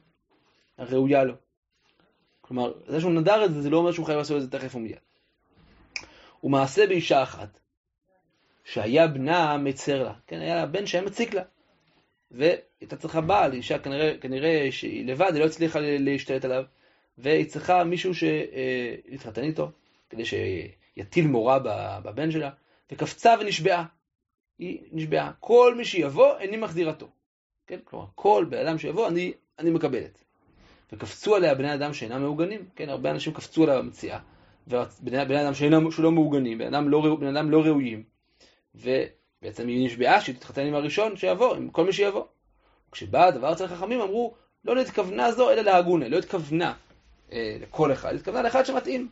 הראויה 0.79 1.25
לו. 1.25 1.35
כלומר, 2.41 2.73
זה 2.87 3.01
שהוא 3.01 3.13
נדר 3.13 3.45
את 3.45 3.55
זה, 3.55 3.63
זה 3.63 3.71
לא 3.71 3.77
אומר 3.77 3.93
שהוא 3.93 4.07
חייב 4.07 4.19
לעשות 4.19 4.37
את 4.37 4.43
זה 4.43 4.51
תכף 4.51 4.75
ומיד. 4.75 4.97
הוא 6.41 6.51
מעשה 6.51 6.87
באישה 6.87 7.23
אחת, 7.23 7.59
שהיה 8.65 9.07
בנה 9.07 9.57
מצר 9.57 10.03
לה. 10.03 10.15
כן, 10.27 10.41
היה 10.41 10.57
לה 10.57 10.67
בן 10.67 10.87
שהיה 10.87 11.05
מציק 11.05 11.35
לה. 11.35 11.43
והייתה 12.31 12.97
צריכה 12.97 13.21
בעל, 13.21 13.53
אישה 13.53 13.79
כנראה, 13.79 14.19
כנראה 14.21 14.69
שהיא 14.71 15.07
לבד, 15.07 15.31
היא 15.35 15.41
לא 15.41 15.47
הצליחה 15.47 15.79
להשתלט 15.81 16.45
עליו, 16.45 16.65
והיא 17.19 17.47
צריכה 17.47 17.85
מישהו 17.85 18.13
שיתחתן 18.15 19.43
איתו, 19.43 19.71
כדי 20.11 20.23
שיטיל 20.25 21.27
מורה 21.27 21.59
בבן 22.03 22.31
שלה, 22.31 22.51
וקפצה 22.93 23.35
ונשבעה. 23.41 23.85
היא 24.59 24.83
נשבעה, 24.93 25.33
כל 25.41 25.75
מי 25.77 25.85
שיבוא, 25.85 26.39
איני 26.39 26.57
מחזירתו. 26.57 27.09
כן? 27.67 27.79
כלומר, 27.85 28.07
כל 28.15 28.47
בן 28.49 28.67
אדם 28.67 28.79
שיבוא, 28.79 29.09
אני, 29.09 29.33
אני 29.59 29.71
מקבלת. 29.71 30.25
וקפצו 30.93 31.35
עליה 31.35 31.55
בני 31.55 31.75
אדם 31.75 31.95
שאינם 31.95 32.23
מעוגנים, 32.23 32.65
כן? 32.77 32.89
הרבה 32.89 33.11
אנשים 33.11 33.33
קפצו 33.33 33.63
עליה 33.63 33.79
במציאה, 33.79 34.19
ובני 34.69 35.23
אדם 35.23 35.55
שאינם, 35.55 35.91
שלא 35.91 36.13
מעוגנים, 36.13 36.59
בני 36.59 36.69
אדם 36.69 36.89
לא, 36.89 37.17
בני 37.21 37.31
אדם 37.31 37.51
לא 37.51 37.63
ראויים, 37.63 38.03
ובעצם 38.75 39.69
היא 39.69 39.87
נשבעה 39.87 40.21
שהיא 40.21 40.35
תתחתן 40.35 40.67
עם 40.67 40.75
הראשון 40.75 41.17
שיבוא, 41.17 41.57
עם 41.57 41.71
כל 41.71 41.85
מי 41.85 41.93
שיבוא. 41.93 42.25
כשבא 42.93 43.27
הדבר 43.27 43.53
אצל 43.53 43.65
החכמים 43.65 44.01
אמרו, 44.01 44.35
לא 44.65 44.75
נתכוונה 44.75 45.33
זו 45.33 45.51
אלא 45.51 45.63
להגונה, 45.63 46.09
לא 46.09 46.19
התכוונה 46.19 46.75
אה, 47.33 47.57
לכל 47.61 47.93
אחד, 47.93 48.15
התכוונה 48.15 48.43
לאחד 48.43 48.67
שמתאים. 48.67 49.09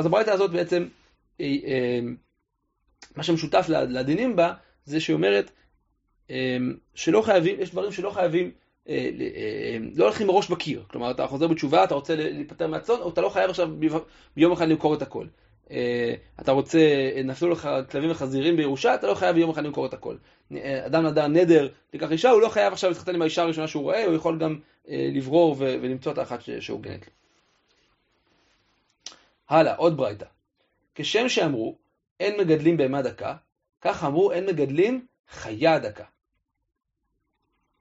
אז 0.00 0.06
הברייתא 0.06 0.30
הזאת 0.30 0.50
בעצם, 0.50 0.86
אה, 1.40 1.56
אה, 1.64 2.00
מה 3.16 3.22
שמשותף 3.22 3.66
לדינים 3.68 4.36
בה, 4.36 4.52
זה 4.84 5.00
שהיא 5.00 5.14
אומרת 5.14 5.50
אה, 6.30 6.56
שלא 6.94 7.22
חייבים, 7.22 7.60
יש 7.60 7.70
דברים 7.70 7.92
שלא 7.92 8.10
חייבים, 8.10 8.50
לא 9.96 10.04
הולכים 10.04 10.26
מראש 10.26 10.50
בקיר. 10.50 10.82
כלומר, 10.90 11.10
אתה 11.10 11.26
חוזר 11.26 11.46
בתשובה, 11.46 11.84
אתה 11.84 11.94
רוצה 11.94 12.16
להיפטר 12.16 12.66
מהצאן, 12.66 12.94
או 13.00 13.08
אתה 13.08 13.20
לא 13.20 13.28
חייב 13.28 13.50
עכשיו 13.50 13.68
ביום 14.36 14.52
אחד 14.52 14.68
למכור 14.68 14.94
את 14.94 15.02
הכל. 15.02 15.26
אה, 15.70 16.14
אתה 16.40 16.52
רוצה, 16.52 16.78
נפלו 17.24 17.48
לך 17.48 17.68
כלבים 17.90 18.10
וחזירים 18.10 18.56
בירושה, 18.56 18.94
אתה 18.94 19.06
לא 19.06 19.14
חייב 19.14 19.34
ביום 19.36 19.50
אחד 19.50 19.64
למכור 19.64 19.86
את 19.86 19.94
הכל. 19.94 20.16
אדם 20.86 21.06
נדר 21.06 21.26
נדר, 21.26 21.68
תיקח 21.90 22.12
אישה, 22.12 22.30
הוא 22.30 22.40
לא 22.40 22.48
חייב 22.48 22.72
עכשיו 22.72 22.90
להתחתן 22.90 23.14
עם 23.14 23.22
האישה 23.22 23.42
הראשונה 23.42 23.68
שהוא 23.68 23.82
רואה, 23.82 24.04
הוא 24.04 24.14
יכול 24.14 24.38
גם 24.38 24.58
אה, 24.88 25.10
לברור 25.14 25.56
ולמצוא 25.58 26.12
את 26.12 26.18
האחת 26.18 26.40
שהוגנת 26.60 27.06
לו. 27.06 27.12
הלאה, 29.50 29.76
עוד 29.76 29.96
ברייתא. 29.96 30.26
כשם 30.94 31.28
שאמרו, 31.28 31.78
אין 32.20 32.40
מגדלים 32.40 32.76
בהמה 32.76 33.02
דקה, 33.02 33.36
כך 33.80 34.04
אמרו, 34.04 34.32
אין 34.32 34.46
מגדלים 34.46 35.06
חיה 35.28 35.78
דקה. 35.78 36.04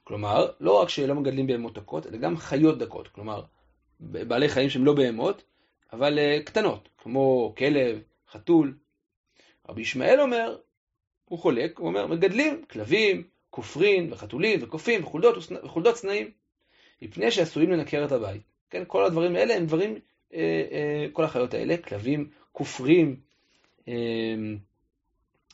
כלומר, 0.03 0.51
לא 0.59 0.81
רק 0.81 0.89
שלא 0.89 1.15
מגדלים 1.15 1.47
בהמות 1.47 1.73
דקות, 1.73 2.07
אלא 2.07 2.17
גם 2.17 2.37
חיות 2.37 2.77
דקות. 2.77 3.07
כלומר, 3.07 3.43
בעלי 3.99 4.49
חיים 4.49 4.69
שהם 4.69 4.85
לא 4.85 4.93
בהמות, 4.93 5.43
אבל 5.93 6.19
uh, 6.19 6.43
קטנות, 6.43 6.89
כמו 6.97 7.53
כלב, 7.57 8.01
חתול. 8.31 8.77
רבי 9.69 9.81
ישמעאל 9.81 10.21
אומר, 10.21 10.57
הוא 11.25 11.39
חולק, 11.39 11.79
הוא 11.79 11.87
אומר, 11.87 12.07
מגדלים 12.07 12.65
כלבים, 12.65 13.23
כופרין 13.49 14.13
וחתולים 14.13 14.59
וקופים 14.63 15.03
וחולדות, 15.03 15.35
וחולדות 15.63 15.95
צנעים, 15.95 16.31
מפני 17.01 17.31
שעשויים 17.31 17.71
לנקר 17.71 18.05
את 18.05 18.11
הבית. 18.11 18.41
כן, 18.69 18.83
כל 18.87 19.05
הדברים 19.05 19.35
האלה 19.35 19.55
הם 19.55 19.65
דברים, 19.65 19.99
כל 21.13 21.23
החיות 21.23 21.53
האלה, 21.53 21.77
כלבים, 21.77 22.29
כופרים, 22.51 23.15
אה, 23.87 23.93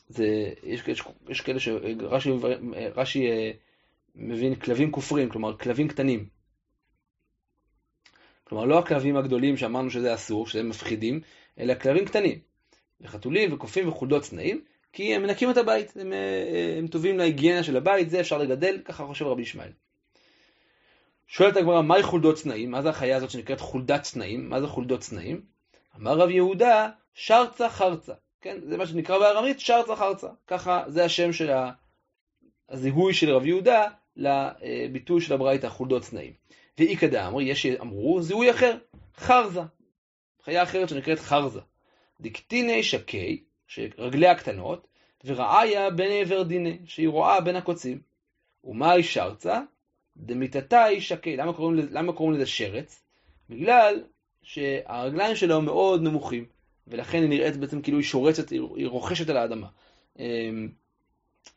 זה, 0.08 0.52
יש, 0.62 0.82
יש, 0.88 1.02
יש 1.28 1.40
כאלה 1.40 1.60
שרש"י 1.60 3.26
אה, 3.30 3.50
מבין 4.14 4.54
כלבים 4.54 4.92
כופרים, 4.92 5.28
כלומר 5.28 5.56
כלבים 5.56 5.88
קטנים. 5.88 6.28
כלומר, 8.44 8.64
לא 8.64 8.78
הכלבים 8.78 9.16
הגדולים 9.16 9.56
שאמרנו 9.56 9.90
שזה 9.90 10.14
אסור, 10.14 10.46
שהם 10.46 10.68
מפחידים, 10.68 11.20
אלא 11.58 11.74
כלבים 11.74 12.04
קטנים. 12.04 12.38
וחתולים 13.00 13.52
וקופים 13.52 13.88
וחולדות 13.88 14.22
צנעים, 14.22 14.64
כי 14.92 15.14
הם 15.14 15.22
מנקים 15.22 15.50
את 15.50 15.56
הבית, 15.56 15.92
הם, 15.96 16.12
אה, 16.12 16.78
הם 16.78 16.86
טובים 16.86 17.18
להיגיינה 17.18 17.62
של 17.62 17.76
הבית, 17.76 18.10
זה 18.10 18.20
אפשר 18.20 18.38
לגדל, 18.38 18.80
ככה 18.84 19.06
חושב 19.06 19.24
רבי 19.24 19.42
ישמעאל. 19.42 19.70
שואלת 21.26 21.56
הגמרא, 21.56 21.82
מהי 21.82 22.02
חולדות 22.02 22.36
צנעים? 22.36 22.70
מה 22.70 22.82
זה 22.82 22.88
החיה 22.88 23.16
הזאת 23.16 23.30
שנקראת 23.30 23.60
חולדת 23.60 24.02
צנעים? 24.02 24.48
מה 24.50 24.60
זה 24.60 24.66
חולדות 24.66 25.00
צנעים? 25.00 25.40
אמר 25.96 26.18
רב 26.18 26.30
יהודה, 26.30 26.88
שרצה 27.14 27.68
חרצה. 27.68 28.14
כן, 28.40 28.58
זה 28.68 28.76
מה 28.76 28.86
שנקרא 28.86 29.18
בארמית 29.18 29.60
שרצה 29.60 29.96
חרצה. 29.96 30.28
ככה, 30.46 30.84
זה 30.86 31.04
השם 31.04 31.32
של 31.32 31.50
הזיהוי 32.68 33.14
של 33.14 33.30
רב 33.30 33.46
יהודה 33.46 33.84
לביטוי 34.16 35.20
של 35.20 35.34
הברייתא 35.34 35.68
חולדות 35.68 36.02
צנעים. 36.02 36.32
ואיכא 36.78 37.06
דאמרי, 37.06 37.44
יש 37.44 37.62
שאמרו 37.62 38.22
זיהוי 38.22 38.50
אחר, 38.50 38.78
חרזה. 39.16 39.60
חיה 40.44 40.62
אחרת 40.62 40.88
שנקראת 40.88 41.18
חרזה. 41.18 41.60
דקטיני 42.20 42.82
שקי, 42.82 43.44
שרגליה 43.66 44.34
קטנות, 44.34 44.86
ורעיה 45.24 45.90
בין 45.90 46.12
עבר 46.12 46.42
דיני, 46.42 46.78
שהיא 46.84 47.08
רואה 47.08 47.40
בין 47.40 47.56
הקוצים. 47.56 48.00
ומהי 48.64 49.02
שרצה? 49.02 49.60
דמיתתי 50.16 51.00
שקי. 51.00 51.36
למה 51.36 51.52
קוראים, 51.52 51.88
למה 51.90 52.12
קוראים 52.12 52.34
לזה 52.34 52.46
שרץ? 52.46 53.02
בגלל 53.50 54.02
שהרגליים 54.42 55.36
שלו 55.36 55.62
מאוד 55.62 56.02
נמוכים, 56.02 56.44
ולכן 56.86 57.18
היא 57.22 57.28
נראית 57.28 57.56
בעצם 57.56 57.82
כאילו 57.82 57.98
היא 57.98 58.06
שורצת, 58.06 58.50
היא 58.50 58.86
רוכשת 58.86 59.28
על 59.28 59.36
האדמה. 59.36 59.66
אמ, 60.18 60.68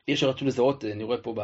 יש 0.08 0.20
שרצו 0.20 0.46
לזהות, 0.46 0.86
אני 0.86 1.04
רואה 1.04 1.18
פה 1.18 1.36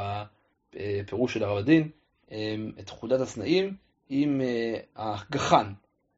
בפירוש 0.74 1.34
של 1.34 1.44
הרב 1.44 1.58
הדין, 1.58 1.90
אמ, 2.32 2.72
את 2.80 2.90
חודת 2.90 3.20
הסנאים 3.20 3.76
עם 4.10 4.42
אה, 4.42 4.80
הגחן, 4.96 5.74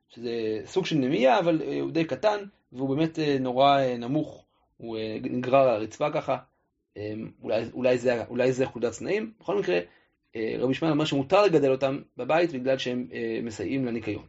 שזה 0.09 0.61
סוג 0.65 0.85
של 0.85 0.95
נמייה, 0.95 1.39
אבל 1.39 1.61
אה, 1.61 1.79
הוא 1.81 1.91
די 1.91 2.05
קטן, 2.05 2.43
והוא 2.71 2.95
באמת 2.95 3.19
אה, 3.19 3.37
נורא 3.39 3.81
נמוך, 3.99 4.45
הוא 4.77 4.97
נגרר 5.21 5.59
על 5.59 5.75
הרצפה 5.75 6.11
ככה, 6.11 6.37
אמ, 6.97 7.31
אולי, 7.43 7.63
אולי, 7.73 7.97
זה, 7.97 8.25
אולי 8.25 8.51
זה 8.51 8.65
חודת 8.65 8.93
סנאים, 8.93 9.31
בכל 9.39 9.59
מקרה, 9.59 9.79
רבי 10.35 10.71
ישמעאל 10.71 10.93
אמר 10.93 11.05
שמותר 11.05 11.43
לגדל 11.45 11.71
אותם 11.71 12.01
בבית 12.17 12.51
בגלל 12.51 12.77
שהם 12.77 13.07
מסייעים 13.43 13.85
לניקיון. 13.85 14.25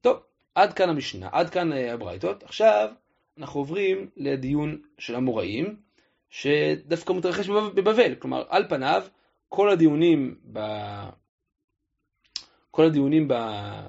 טוב, 0.00 0.16
עד 0.54 0.72
כאן 0.72 0.88
המשנה, 0.88 1.28
עד 1.32 1.50
כאן 1.50 1.72
הברייתות. 1.72 2.42
עכשיו 2.42 2.90
אנחנו 3.38 3.60
עוברים 3.60 4.10
לדיון 4.16 4.82
של 4.98 5.14
המוראים, 5.14 5.76
שדווקא 6.30 7.12
מתרחש 7.12 7.48
בבבל, 7.48 8.14
כלומר 8.14 8.44
על 8.48 8.68
פניו 8.68 9.02
כל 9.48 9.70
הדיונים 9.70 10.34
ב... 10.52 10.58
כל 12.70 12.86
הדיונים 12.86 13.28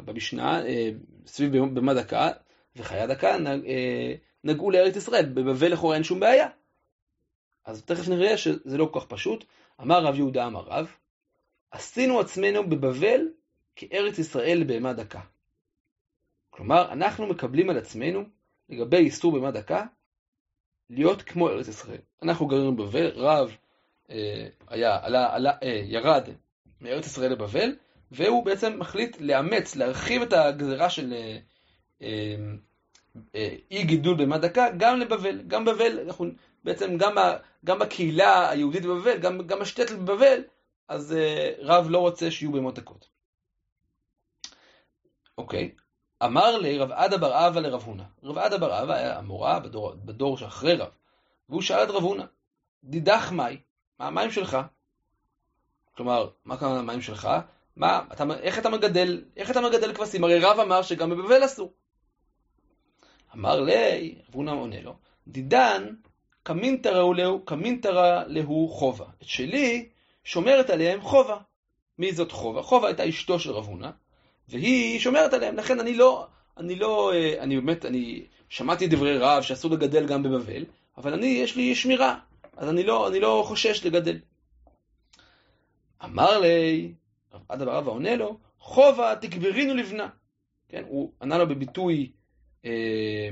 במשנה 0.06 0.66
אה, 0.66 0.90
סביב 1.28 1.56
במה 1.56 1.94
דקה 1.94 2.30
וחיה 2.76 3.08
דקה 3.08 3.38
אה, 3.46 4.14
נגעו 4.44 4.72
לארץ 4.72 4.96
ישראל, 4.96 5.26
בבבל 5.26 5.72
לכאורה 5.72 5.96
אין 5.96 6.04
שום 6.04 6.20
בעיה. 6.20 6.48
אז 7.66 7.86
תכף 7.86 8.08
נראה 8.08 8.38
שזה 8.38 8.78
לא 8.78 8.90
כל 8.92 9.00
כך 9.00 9.06
פשוט. 9.06 9.46
אמר 9.82 10.04
רב 10.04 10.16
יהודה 10.16 10.48
אמר 10.48 10.64
רב, 10.68 10.96
עשינו 11.72 12.20
עצמנו 12.20 12.70
בבבל 12.70 13.28
כארץ 13.76 14.20
ישראל 14.20 14.64
בהמה 14.64 14.94
דקה. 14.94 15.22
כלומר, 16.50 16.92
אנחנו 16.92 17.28
מקבלים 17.28 17.70
על 17.70 17.78
עצמנו, 17.78 18.24
לגבי 18.70 18.98
איסור 18.98 19.32
בהמה 19.32 19.52
דקה, 19.52 19.86
להיות 20.90 21.22
כמו 21.22 21.50
ארץ 21.50 21.68
ישראל. 21.68 22.02
אנחנו 22.24 22.48
גרים 22.48 22.76
בבבל, 22.76 23.12
רב 23.16 23.58
אה, 24.10 24.48
היה, 24.68 25.00
עלה, 25.06 25.36
עלה, 25.36 25.52
אה, 25.64 25.82
ירד 25.86 26.30
מארץ 26.82 27.06
ישראל 27.06 27.32
לבבל, 27.32 27.76
והוא 28.12 28.46
בעצם 28.46 28.80
מחליט 28.80 29.18
לאמץ, 29.22 29.76
להרחיב 29.76 30.22
את 30.22 30.34
הגזרה 30.34 30.90
של 30.90 31.14
אה, 32.02 33.56
אי 33.72 33.84
גידול 33.84 34.16
במה 34.18 34.38
דקה 34.38 34.68
גם 34.78 35.00
לבבל. 35.00 35.42
גם 35.48 35.66
בבל, 35.66 36.00
אנחנו 36.00 36.26
בעצם 36.66 36.98
גם, 36.98 37.16
גם 37.66 37.80
בקהילה 37.80 38.50
היהודית 38.50 38.86
בבבל, 38.86 39.18
גם, 39.18 39.48
גם 39.48 39.62
השטטל 39.62 39.96
בבבל, 39.96 40.44
אז 40.88 41.16
רב 41.60 41.90
לא 41.90 41.98
רוצה 41.98 42.32
שיהיו 42.32 42.52
בהמות 42.52 42.76
דקות. 42.76 43.08
אוקיי, 45.38 45.72
אמר 46.24 46.58
לי 46.58 46.78
רב 46.78 46.92
עדה 46.92 47.18
בר 47.18 47.48
אבא 47.48 47.60
לרב 47.60 47.82
הונא. 47.82 48.04
רב 48.24 48.38
עדה 48.38 48.58
בר 48.58 48.84
אבא 48.84 48.94
היה 48.94 49.18
המורה 49.18 49.60
בדור, 49.60 49.94
בדור 50.06 50.38
שאחרי 50.38 50.76
רב, 50.76 50.90
והוא 51.50 51.62
שאל 51.62 51.84
את 51.84 51.90
רב 51.90 52.04
הונא, 52.04 52.26
דידך 52.84 53.32
מאי, 53.32 53.58
מה 54.00 54.08
המים 54.08 54.32
שלך? 54.32 54.58
כלומר, 55.96 56.30
מה 56.46 56.58
קרה 56.58 56.78
למים 56.78 57.02
שלך? 57.02 57.30
מה, 57.76 58.02
אתה, 58.14 58.24
איך 58.40 58.60
אתה 58.60 58.70
מגדל, 58.70 59.24
איך 59.38 59.52
אתה 59.52 59.62
מגדל 59.62 59.94
כבשים? 59.94 60.24
הרי 60.24 60.40
רב 60.40 60.60
אמר 60.60 60.82
שגם 60.82 61.10
בבבל 61.10 61.46
אסור. 61.46 61.74
אמר 63.36 63.62
לי, 63.62 64.16
אבונה 64.30 64.52
עונה 64.52 64.82
לו, 64.82 64.96
דידן, 65.28 65.96
קמינטרה 66.46 67.14
להו, 67.14 67.40
קמינטרה 67.46 68.24
להו 68.28 68.68
חובה. 68.70 69.06
את 69.22 69.28
שלי 69.28 69.90
שומרת 70.24 70.70
עליהם 70.70 71.02
חובה. 71.02 71.38
מי 71.98 72.14
זאת 72.14 72.32
חובה? 72.32 72.62
חובה 72.62 72.88
הייתה 72.88 73.10
אשתו 73.10 73.40
של 73.40 73.52
רב 73.52 73.66
הונא, 73.66 73.90
והיא 74.50 75.00
שומרת 75.00 75.34
עליהם, 75.34 75.56
לכן 75.56 75.80
אני 75.80 75.94
לא, 75.94 76.28
אני 76.58 76.76
לא, 76.76 77.14
אה, 77.14 77.44
אני 77.44 77.62
באמת, 77.62 77.86
אני 77.86 78.26
שמעתי 78.50 78.88
דברי 78.88 79.18
רב 79.18 79.42
שאסור 79.42 79.72
לגדל 79.72 80.06
גם 80.08 80.24
בבבל, 80.24 80.66
אבל 80.98 81.14
אני, 81.14 81.26
יש 81.26 81.56
לי 81.56 81.76
שמירה. 81.76 82.20
אז 82.58 82.70
אני 82.70 82.84
לא, 82.84 83.08
אני 83.08 83.20
לא 83.20 83.44
חושש 83.48 83.86
לגדל. 83.86 84.20
אמר 86.04 86.40
לי, 86.40 86.94
עד 87.50 87.62
הבא 87.62 87.78
רבא 87.78 88.16
לו, 88.16 88.38
חובה 88.60 89.16
תגברינו 89.22 89.76
לבנה. 89.76 90.10
כן, 90.70 90.84
הוא 90.88 91.12
ענה 91.22 91.38
לו 91.38 91.48
בביטוי 91.48 92.12
אה, 92.66 93.30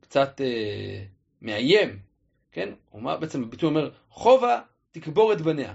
קצת 0.00 0.40
אה, 0.40 1.04
מאיים, 1.42 1.98
כן? 2.52 2.68
הוא 2.90 3.00
אומר, 3.00 3.16
בעצם 3.16 3.42
הביטוי 3.42 3.68
אומר, 3.68 3.90
חובה 4.10 4.60
תקבור 4.92 5.32
את 5.32 5.40
בניה. 5.40 5.74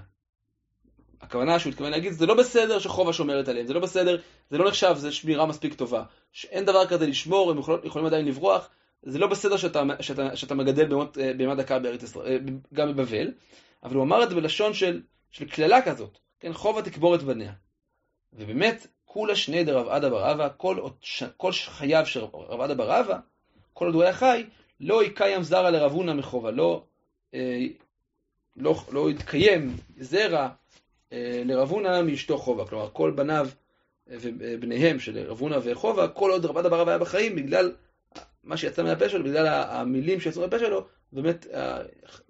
הכוונה 1.21 1.59
שהוא 1.59 1.71
התכוון 1.71 1.91
להגיד, 1.91 2.13
זה 2.13 2.25
לא 2.25 2.33
בסדר 2.33 2.79
שחובה 2.79 3.13
שומרת 3.13 3.47
עליהם, 3.47 3.67
זה 3.67 3.73
לא 3.73 3.79
בסדר, 3.79 4.21
זה 4.49 4.57
לא 4.57 4.67
נחשב, 4.67 4.93
זה 4.97 5.11
שמירה 5.11 5.45
מספיק 5.45 5.73
טובה. 5.73 6.03
שאין 6.31 6.65
דבר 6.65 6.87
כזה 6.87 7.07
לשמור, 7.07 7.51
הם 7.51 7.59
יכולים, 7.59 7.79
יכולים 7.83 8.05
עדיין 8.07 8.25
לברוח, 8.25 8.69
זה 9.03 9.19
לא 9.19 9.27
בסדר 9.27 9.57
שאתה, 9.57 9.83
שאתה, 9.99 10.35
שאתה 10.35 10.55
מגדל 10.55 10.87
בהמת 11.15 11.17
אה, 11.17 11.55
דקה 11.55 11.79
בארץ 11.79 12.03
ישראל, 12.03 12.31
אה, 12.31 12.53
גם 12.73 12.95
בבבל, 12.95 13.31
אבל 13.83 13.95
הוא 13.95 14.03
אמר 14.03 14.23
את 14.23 14.29
זה 14.29 14.35
בלשון 14.35 14.73
של, 14.73 15.01
של 15.31 15.45
קללה 15.45 15.81
כזאת, 15.81 16.17
כן, 16.39 16.53
חובה 16.53 16.81
תקבור 16.81 17.15
את 17.15 17.23
בניה. 17.23 17.53
ובאמת, 18.33 18.87
כולה 19.05 19.35
שני 19.35 19.63
דרב 19.63 19.87
עדה 19.87 20.09
בר 20.09 20.31
אבא, 20.31 20.49
כל, 20.57 20.89
כל 21.37 21.51
חייו 21.51 22.05
של 22.05 22.23
רב 22.33 22.61
עדה 22.61 22.75
בר 22.75 22.99
אבא, 22.99 23.17
כל 23.73 23.85
עוד 23.85 23.95
הוא 23.95 24.03
היה 24.03 24.13
חי, 24.13 24.45
לא 24.81 25.03
יקיים 25.03 25.43
זרע 25.43 25.69
לרב 25.69 25.91
הונא 25.91 26.13
מחובה, 26.13 26.51
לא, 26.51 26.83
אה, 27.33 27.65
לא, 28.55 28.75
לא 28.91 29.11
יתקיים 29.11 29.77
זרע 29.97 30.49
אה, 31.11 31.41
לרב 31.45 31.69
הונא 31.69 32.01
מאשתו 32.01 32.37
חובה. 32.37 32.65
כלומר, 32.65 32.89
כל 32.93 33.11
בניו 33.11 33.47
אה, 34.09 34.15
ובניהם 34.21 34.99
של 34.99 35.17
רב 35.17 35.39
הונא 35.39 35.57
וחובה, 35.63 36.07
כל 36.07 36.31
עוד 36.31 36.45
רב 36.45 36.57
עדה 36.57 36.69
בר 36.69 36.81
אבא 36.81 36.91
היה 36.91 36.99
בחיים, 36.99 37.35
בגלל 37.35 37.75
מה 38.43 38.57
שיצא 38.57 38.83
מהפה 38.83 39.09
שלו, 39.09 39.23
בגלל 39.23 39.47
המילים 39.47 40.19
שיצאו 40.19 40.41
מהפה 40.41 40.59
שלו, 40.59 40.87
באמת, 41.11 41.47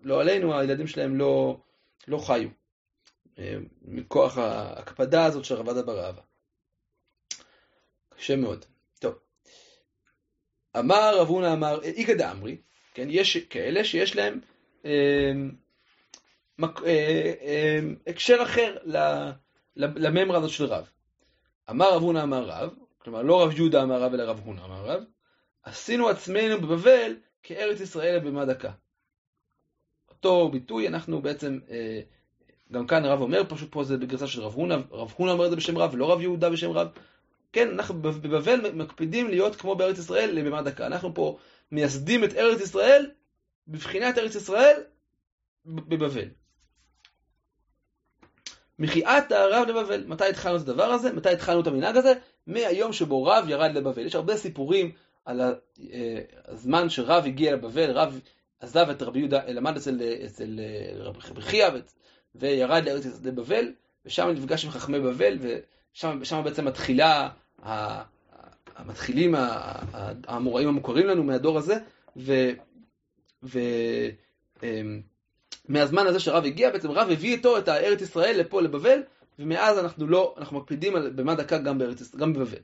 לא 0.04 0.22
עלינו, 0.22 0.60
הילדים 0.60 0.88
שלהם 0.88 1.16
לא, 1.16 1.58
לא 2.08 2.18
חיו. 2.18 2.50
מכוח 3.82 4.38
ההקפדה 4.38 5.26
הזאת 5.26 5.46
של 5.46 5.56
רב 5.56 5.70
עדה 5.70 5.82
בר 5.82 6.10
אבא. 6.10 6.22
קשה 8.10 8.36
מאוד. 8.36 8.66
אמר 10.80 11.18
רב 11.18 11.28
הונא 11.28 11.54
אמר, 11.54 11.82
איכא 11.84 12.14
דאמרי, 12.14 12.58
כן, 12.94 13.08
יש 13.10 13.38
כאלה 13.38 13.84
שיש 13.84 14.16
להם 14.16 14.40
אה, 14.86 15.32
מק, 16.58 16.82
אה, 16.86 17.34
אה, 17.42 17.80
הקשר 18.08 18.38
אחר 18.44 18.78
לממרה 19.76 20.38
הזאת 20.38 20.50
של 20.50 20.66
רב. 20.66 20.90
אמר 21.70 21.94
רב 21.96 22.02
הונא 22.02 22.24
אמר 22.24 22.44
רב, 22.44 22.74
כלומר 22.98 23.22
לא 23.22 23.44
רב 23.44 23.58
יהודה 23.58 23.84
אמר 23.84 24.02
רב 24.02 24.14
אלא 24.14 24.24
רב 24.24 24.42
הונא 24.46 24.62
אמר 24.66 24.86
רב, 24.86 25.04
עשינו 25.64 26.10
עצמנו 26.10 26.62
בבבל 26.62 27.16
כארץ 27.44 27.80
ישראל 27.80 28.20
במה 28.20 28.46
דקה. 28.46 28.72
אותו 30.10 30.50
ביטוי 30.50 30.88
אנחנו 30.88 31.22
בעצם, 31.22 31.60
אה, 31.70 32.02
גם 32.72 32.88
כאן 32.88 33.06
הרב 33.06 33.22
אומר, 33.22 33.44
פשוט 33.50 33.72
פה 33.72 33.84
זה 33.84 33.98
בגרסה 33.98 34.28
של 34.28 34.42
רב 34.42 34.54
הונא, 34.54 34.78
רב 34.92 35.14
הונא 35.18 35.32
אומר 35.32 35.46
את 35.46 35.50
זה 35.50 35.56
בשם 35.56 35.78
רב, 35.78 35.96
לא 35.96 36.12
רב 36.12 36.22
יהודה 36.22 36.50
בשם 36.50 36.72
רב. 36.72 36.88
כן, 37.54 37.70
אנחנו 37.70 38.02
בבבל 38.02 38.72
מקפידים 38.72 39.30
להיות 39.30 39.56
כמו 39.56 39.76
בארץ 39.76 39.98
ישראל 39.98 40.32
לבמה 40.32 40.62
דקה. 40.62 40.86
אנחנו 40.86 41.14
פה 41.14 41.38
מייסדים 41.72 42.24
את 42.24 42.34
ארץ 42.34 42.62
ישראל 42.62 43.12
בבחינת 43.68 44.18
ארץ 44.18 44.36
ישראל 44.36 44.76
בבבל. 45.66 46.28
מחיית 48.80 49.32
הרב 49.32 49.68
לבבל. 49.68 50.08
מתי 50.08 50.26
התחלנו 50.26 50.56
את 50.56 50.62
הדבר 50.62 50.84
הזה? 50.84 51.14
מתי 51.14 51.30
התחלנו 51.30 51.62
את 51.62 51.68
המנהג 51.68 51.98
הזה? 51.98 52.14
מהיום 52.48 52.94
שבו 52.94 53.24
רב 53.24 53.50
ירד 53.50 53.72
לבבל. 53.76 54.06
יש 54.06 54.16
הרבה 54.16 54.38
סיפורים 54.38 54.92
על 55.26 55.42
אה, 55.42 56.22
הזמן 56.46 56.90
שרב 56.90 57.24
הגיע 57.26 57.54
לבבל, 57.54 57.92
רב 57.92 58.20
עזב 58.60 58.90
את 58.90 59.02
רבי 59.02 59.20
יהודה, 59.20 59.40
למד 59.48 59.78
אצל, 59.78 60.00
אצל 60.26 60.60
אה, 60.60 61.04
רבי 61.04 61.42
חייא 61.42 61.68
וירד 62.36 62.86
לארץ 62.86 63.06
לבבל, 63.24 63.74
ושם 64.06 64.30
נפגש 64.30 64.66
עם 64.66 64.72
חכמי 64.72 65.00
בבל, 65.00 65.38
ושם 65.92 66.42
בעצם 66.44 66.66
מתחילה, 66.66 67.30
מתחילים 68.86 69.36
האמוראים 70.28 70.68
המוכרים 70.68 71.08
לנו 71.08 71.24
מהדור 71.24 71.58
הזה, 71.58 71.76
ו... 72.18 72.34
ו 73.44 73.60
אמ, 74.64 75.02
הזה 76.08 76.20
שרב 76.20 76.46
הגיע, 76.46 76.72
בעצם 76.72 76.92
רב 76.92 77.10
הביא 77.12 77.32
איתו 77.32 77.58
את 77.58 77.68
הארץ 77.68 78.02
ישראל 78.02 78.40
לפה 78.40 78.62
לבבל, 78.62 79.02
ומאז 79.40 79.80
אנחנו 79.80 80.08
לא, 80.08 80.36
אנחנו 80.38 80.58
מקפידים 80.58 80.96
על 80.96 81.10
במה 81.10 81.36
דקה 81.36 81.58
גם, 81.58 81.78
בארץ, 81.78 82.16
גם 82.16 82.34
בבבל. 82.34 82.58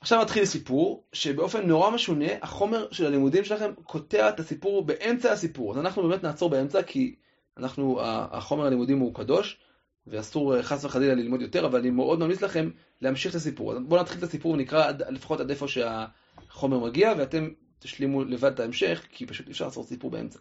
עכשיו 0.00 0.20
מתחיל 0.22 0.44
סיפור, 0.44 1.04
שבאופן 1.12 1.66
נורא 1.66 1.90
משונה, 1.90 2.26
החומר 2.42 2.88
של 2.90 3.06
הלימודים 3.06 3.44
שלכם 3.44 3.72
קוטע 3.84 4.28
את 4.28 4.40
הסיפור 4.40 4.82
באמצע 4.82 5.32
הסיפור. 5.32 5.72
אז 5.72 5.78
אנחנו 5.78 6.08
באמת 6.08 6.22
נעצור 6.22 6.50
באמצע, 6.50 6.82
כי 6.82 7.14
אנחנו, 7.56 7.98
החומר 8.02 8.66
הלימודים 8.66 8.98
הוא 8.98 9.14
קדוש, 9.14 9.58
ואסור 10.06 10.56
אה, 10.56 10.62
חס 10.62 10.84
וחלילה 10.84 11.14
ללמוד 11.14 11.42
יותר, 11.42 11.66
אבל 11.66 11.78
אני 11.78 11.90
מאוד 11.90 12.18
ממליץ 12.18 12.42
לכם 12.42 12.70
להמשיך 13.00 13.30
את 13.30 13.36
הסיפור. 13.36 13.72
אז 13.72 13.78
בואו 13.88 14.00
נתחיל 14.00 14.18
את 14.18 14.22
הסיפור 14.22 14.52
ונקרא 14.52 14.88
עד, 14.88 15.02
לפחות 15.08 15.40
עד 15.40 15.50
איפה 15.50 15.68
שהחומר 15.68 16.78
מגיע, 16.78 17.14
ואתם 17.18 17.48
תשלימו 17.78 18.24
לבד 18.24 18.52
את 18.52 18.60
ההמשך, 18.60 19.06
כי 19.10 19.26
פשוט 19.26 19.46
אי 19.46 19.52
אפשר 19.52 19.64
לעשות 19.64 19.88
סיפור 19.88 20.10
באמצע. 20.10 20.38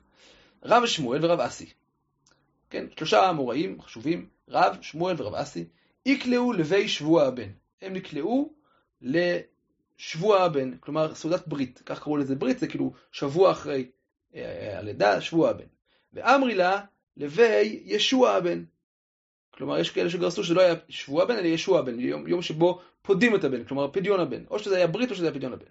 רב 0.63 0.85
שמואל 0.85 1.25
ורב 1.25 1.39
אסי. 1.39 1.69
כן, 2.69 2.85
שלושה 2.97 3.29
אמוראים 3.29 3.81
חשובים, 3.81 4.29
רב, 4.49 4.77
שמואל 4.81 5.15
ורב 5.17 5.35
אסי, 5.35 5.65
יקלעו 6.05 6.53
לבי 6.53 6.87
שבוע 6.87 7.23
הבן. 7.23 7.49
הם 7.81 7.93
נקלעו 7.93 8.53
לשבוע 9.01 10.43
הבן, 10.43 10.77
כלומר 10.77 11.15
סעודת 11.15 11.47
ברית, 11.47 11.81
כך 11.85 12.03
קראו 12.03 12.17
לזה 12.17 12.35
ברית, 12.35 12.59
זה 12.59 12.67
כאילו 12.67 12.93
שבוע 13.11 13.51
אחרי 13.51 13.89
אה, 14.35 14.79
הלידה, 14.79 15.21
שבוע 15.21 15.49
הבן. 15.49 15.65
ואמרי 16.13 16.55
לה 16.55 16.81
לבי 17.17 17.81
ישוע 17.85 18.31
הבן. 18.31 18.63
כלומר, 19.61 19.79
יש 19.79 19.89
כאלה 19.89 20.09
שגרסו 20.09 20.43
שזה 20.43 20.53
לא 20.53 20.61
היה 20.61 20.73
שבוע 20.89 21.23
הבן, 21.23 21.35
אלא 21.35 21.47
ישוע 21.47 21.79
הבן, 21.79 21.99
יום, 21.99 22.27
יום 22.27 22.41
שבו 22.41 22.79
פודים 23.01 23.35
את 23.35 23.43
הבן, 23.43 23.63
כלומר 23.63 23.87
פדיון 23.91 24.19
הבן. 24.19 24.43
או 24.49 24.59
שזה 24.59 24.77
היה 24.77 24.87
ברית 24.87 25.11
או 25.11 25.15
שזה 25.15 25.25
היה 25.25 25.33
פדיון 25.33 25.53
הבן. 25.53 25.65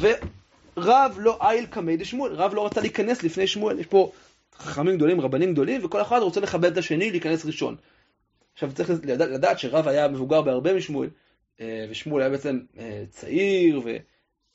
ורב 0.00 1.16
לא 1.18 1.38
איל 1.40 1.66
קמי 1.66 1.96
דשמואל, 1.96 2.32
רב 2.32 2.54
לא 2.54 2.66
רצה 2.66 2.80
להיכנס 2.80 3.22
לפני 3.22 3.46
שמואל. 3.46 3.78
יש 3.78 3.86
פה 3.86 4.12
חכמים 4.56 4.96
גדולים, 4.96 5.20
רבנים 5.20 5.52
גדולים, 5.52 5.84
וכל 5.84 6.02
אחד 6.02 6.18
רוצה 6.18 6.40
לכבד 6.40 6.72
את 6.72 6.78
השני, 6.78 7.10
להיכנס 7.10 7.46
ראשון. 7.46 7.76
עכשיו 8.52 8.72
צריך 8.72 8.90
לדעת, 8.90 9.30
לדעת 9.30 9.58
שרב 9.58 9.88
היה 9.88 10.08
מבוגר 10.08 10.42
בהרבה 10.42 10.74
משמואל, 10.74 11.08
אה, 11.60 11.86
ושמואל 11.90 12.22
היה 12.22 12.30
בעצם 12.30 12.60
אה, 12.78 13.04
צעיר, 13.10 13.80
ו... 13.84 13.96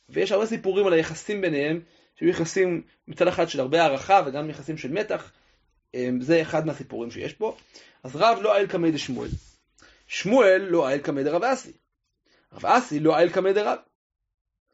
ויש 0.09 0.31
הרבה 0.31 0.45
סיפורים 0.45 0.87
על 0.87 0.93
היחסים 0.93 1.41
ביניהם, 1.41 1.79
שהיו 2.15 2.29
יחסים 2.29 2.81
מצד 3.07 3.27
אחד 3.27 3.49
של 3.49 3.59
הרבה 3.59 3.81
הערכה 3.81 4.21
וגם 4.25 4.49
יחסים 4.49 4.77
של 4.77 4.91
מתח, 4.91 5.31
זה 6.19 6.41
אחד 6.41 6.65
מהסיפורים 6.65 7.11
שיש 7.11 7.33
פה. 7.33 7.55
אז 8.03 8.15
רב 8.15 8.39
לא 8.41 8.55
אייל 8.55 8.67
קמא 8.67 8.89
דשמואל. 8.89 9.29
שמואל 10.07 10.67
לא 10.69 10.87
אייל 10.87 11.01
קמא 11.01 11.23
דרב 11.23 11.43
אסי. 11.43 11.71
רב 12.53 12.65
אסי 12.65 12.99
לא 12.99 13.17
אייל 13.17 13.29
קמא 13.29 13.51
דרב. 13.51 13.77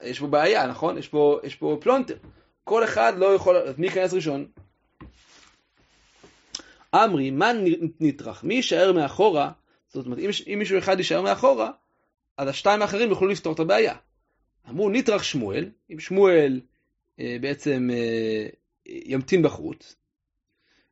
יש 0.03 0.19
פה 0.19 0.27
בעיה, 0.27 0.67
נכון? 0.67 0.97
יש 0.97 1.07
פה, 1.07 1.39
יש 1.43 1.55
פה 1.55 1.77
פלונטר. 1.81 2.17
כל 2.63 2.83
אחד 2.83 3.13
לא 3.17 3.35
יכול, 3.35 3.55
מי 3.77 3.87
ייכנס 3.87 4.13
ראשון? 4.13 4.45
אמרי, 6.95 7.31
מה 7.31 7.51
נטרח? 7.99 8.43
מי 8.43 8.53
יישאר 8.53 8.91
מאחורה? 8.91 9.51
זאת 9.87 10.05
אומרת, 10.05 10.19
אם, 10.19 10.29
אם 10.53 10.59
מישהו 10.59 10.77
אחד 10.77 10.97
יישאר 10.97 11.21
מאחורה, 11.21 11.71
אז 12.37 12.47
השתיים 12.47 12.81
האחרים 12.81 13.09
יוכלו 13.09 13.27
לפתור 13.27 13.53
את 13.53 13.59
הבעיה. 13.59 13.95
אמרו 14.69 14.89
נטרח 14.89 15.23
שמואל, 15.23 15.69
אם 15.93 15.99
שמואל 15.99 16.61
אה, 17.19 17.37
בעצם 17.41 17.89
אה, 17.93 18.47
ימתין 18.85 19.41
בחוץ, 19.41 19.95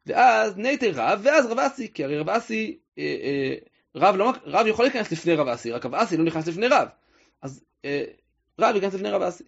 ואז 0.05 0.57
נייטי 0.57 0.91
רב, 0.91 1.21
ואז 1.23 1.45
רב 1.45 1.59
אסי, 1.59 1.93
כי 1.93 2.03
הרי 2.03 2.17
רב 2.17 2.29
אסי, 2.29 2.77
אה, 2.97 3.03
אה, 3.03 3.55
רב, 3.95 4.15
לא, 4.15 4.33
רב 4.45 4.67
יכול 4.67 4.85
להיכנס 4.85 5.11
לפני 5.11 5.35
רב 5.35 5.47
אסי, 5.47 5.71
רק 5.71 5.85
רב 5.85 5.95
אסי 5.95 6.17
לא 6.17 6.23
נכנס 6.23 6.47
לפני 6.47 6.67
רב. 6.67 6.87
אז 7.41 7.63
אה, 7.85 8.03
רב 8.59 8.75
ייכנס 8.75 8.93
לפני 8.93 9.09
רב 9.09 9.21
אסי. 9.21 9.43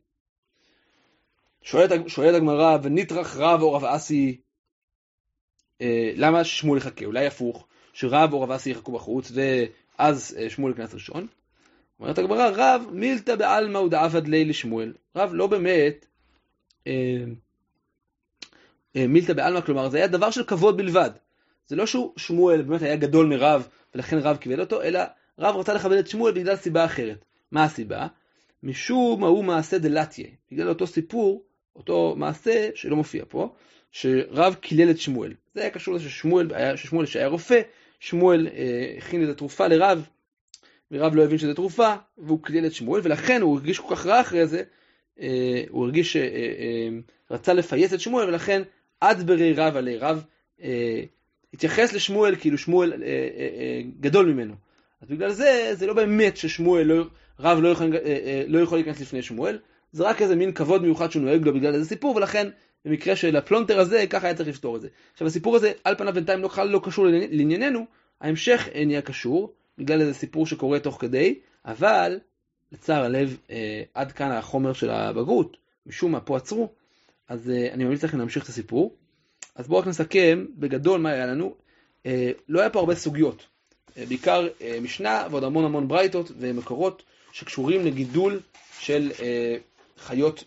שואלת, 1.62 2.36
הגמרא, 2.36 2.78
ונטרח 2.84 3.36
רב 3.36 3.62
או 3.62 3.74
רב 3.74 3.84
אסי, 3.86 4.42
אה, 5.82 6.12
למה 6.16 6.44
שמואל 6.44 6.78
יחכה? 6.78 7.06
אולי 7.06 7.28
הפוך, 7.28 7.68
שרב 7.94 8.34
או 8.34 8.42
רב 8.42 8.52
אסי 8.52 8.70
יחכו 8.70 8.92
בחוץ, 8.92 9.32
ואז 9.36 10.38
שמואל 10.50 10.72
ייכנס 10.72 10.94
ראשון. 10.94 11.28
אומרת 12.00 12.18
הגמרא, 12.18 12.50
רב 12.54 12.86
מילתא 12.92 13.36
בעלמא 13.36 13.78
ודעבד 13.78 14.28
ליה 14.28 14.46
לשמואל. 14.46 14.94
רב 15.16 15.30
לא 15.34 15.48
באמת 15.48 16.06
אה, 16.88 17.24
מילתא 18.96 19.34
בעלמא, 19.34 19.62
כלומר 19.62 19.90
זה 19.90 19.98
היה 19.98 20.08
דבר 20.08 20.32
של 20.32 20.44
כבוד 20.44 20.78
בלבד. 20.78 21.10
זה 21.68 21.76
לא 21.76 21.86
ששמואל 21.86 22.62
באמת 22.62 22.82
היה 22.82 22.96
גדול 22.96 23.26
מרב 23.26 23.68
ולכן 23.96 24.18
רב 24.18 24.38
קיבל 24.38 24.60
אותו, 24.60 24.82
אלא 24.82 25.00
רב 25.40 25.56
רצה 25.56 25.74
לכבד 25.74 25.98
את 25.98 26.08
שמואל 26.08 26.34
בגלל 26.34 26.56
סיבה 26.56 26.86
אחרת. 26.86 27.26
מה 27.52 27.64
הסיבה? 27.64 28.08
משום 28.64 29.24
ההוא 29.24 29.44
מעשה 29.44 29.78
דלתיה, 29.78 30.28
בגלל 30.52 30.70
אותו 30.70 30.88
סיפור, 30.88 31.44
אותו 31.76 32.16
מעשה 32.18 32.70
שלא 32.76 32.96
מופיע 32.96 33.24
פה, 33.30 33.54
שרב 33.92 34.56
קילל 34.62 34.90
את 34.90 35.00
שמואל. 35.00 35.34
זה 35.54 35.62
היה 35.62 35.70
קשור 35.70 35.94
לזה 35.94 36.10
ששמואל, 36.10 36.76
ששמואל 36.76 37.06
שהיה 37.06 37.28
רופא, 37.28 37.62
שמואל 38.00 38.48
אה, 38.48 38.96
הכין 38.98 39.24
את 39.24 39.30
התרופה 39.30 39.68
לרב, 39.68 40.08
ורב 40.92 41.16
לא 41.16 41.24
הבין 41.24 41.38
שזה 41.38 41.54
תרופה, 41.54 41.94
והוא 42.18 42.44
קילל 42.44 42.66
את 42.66 42.74
שמואל, 42.74 43.02
ולכן 43.04 43.42
הוא 43.42 43.58
הרגיש 43.58 43.80
כל 43.80 43.96
כך 43.96 44.06
רע 44.06 44.22
אחרי 44.22 44.48
זה, 44.48 44.64
אה, 45.20 45.64
הוא 45.70 45.86
הרגיש 45.86 46.14
שרצה 46.14 47.52
אה, 47.52 47.58
אה, 47.58 47.60
לפייס 47.60 47.94
את 47.94 48.00
שמואל, 48.00 48.28
ולכן 48.28 48.62
עד 49.10 49.28
ברי 49.28 49.54
רב 49.54 49.78
עלי 49.78 49.98
רב 49.98 50.26
התייחס 51.54 51.94
לשמואל 51.94 52.36
כאילו 52.36 52.58
שמואל 52.58 52.94
גדול 54.00 54.26
ממנו. 54.26 54.54
אז 55.02 55.10
בגלל 55.10 55.32
זה, 55.32 55.72
זה 55.74 55.88
לא 55.88 55.94
באמת 55.94 56.38
ששמואל, 56.38 56.84
לא, 56.84 57.06
רב 57.40 57.60
לא 57.60 57.74
לא 58.48 58.60
יכול 58.60 58.78
להיכנס 58.78 59.02
לפני 59.02 59.22
שמואל, 59.22 59.60
זה 59.92 60.04
רק 60.04 60.22
איזה 60.22 60.36
מין 60.36 60.52
כבוד 60.52 60.82
מיוחד 60.82 61.12
שהוא 61.12 61.24
נוהג 61.24 61.46
לו 61.46 61.54
בגלל 61.54 61.74
איזה 61.74 61.90
סיפור, 61.90 62.16
ולכן 62.16 62.48
במקרה 62.86 63.16
של 63.16 63.36
הפלונטר 63.36 63.80
הזה, 63.80 64.06
ככה 64.10 64.28
היה 64.28 64.36
צריך 64.36 64.50
לפתור 64.50 64.76
את 64.76 64.82
זה. 64.82 64.88
עכשיו 65.14 65.28
הסיפור 65.28 65.56
הזה, 65.56 65.72
על 65.84 65.96
פניו 65.96 66.14
בינתיים 66.14 66.42
לא, 66.42 66.50
לא 66.66 66.82
קשור 66.84 67.06
לענייננו, 67.32 67.86
ההמשך 68.22 68.70
נהיה 68.86 69.02
קשור, 69.02 69.54
בגלל 69.78 70.02
איזה 70.02 70.14
סיפור 70.14 70.48
שקורה 70.48 70.80
תוך 70.80 70.98
כדי, 71.02 71.40
אבל 71.66 72.20
לצער 72.72 73.04
הלב, 73.04 73.38
אה, 73.50 73.84
עד 73.94 74.12
כאן 74.12 74.32
החומר 74.32 74.74
של 74.74 74.90
הבגרות, 74.90 75.58
משום 75.86 76.12
מה 76.12 76.20
פה 76.20 76.38
עצרו, 76.38 76.70
אז 77.28 77.50
אה, 77.50 77.74
אני 77.74 77.84
ממליץ 77.84 78.04
לכם 78.04 78.18
להמשיך 78.18 78.44
את 78.44 78.50
הסיפור. 78.50 78.96
אז 79.56 79.68
בואו 79.68 79.80
רק 79.80 79.88
נסכם 79.88 80.46
בגדול 80.56 81.02
מה 81.02 81.10
היה 81.10 81.26
לנו. 81.26 81.56
אה, 82.06 82.32
לא 82.50 82.60
היה 82.60 82.70
פה 82.70 82.80
הרבה 82.80 82.96
סוגיות, 82.96 83.46
אה, 83.98 84.06
בעיקר 84.06 84.48
משנה 84.82 85.28
ועוד 85.32 85.44
המון 85.44 85.66
המון 85.66 85.88
ברייתות 85.88 86.32
ומקורות 86.40 87.04
שקשורים 87.32 87.86
לגידול 87.86 88.40
של 88.80 89.12
חיות 89.98 90.44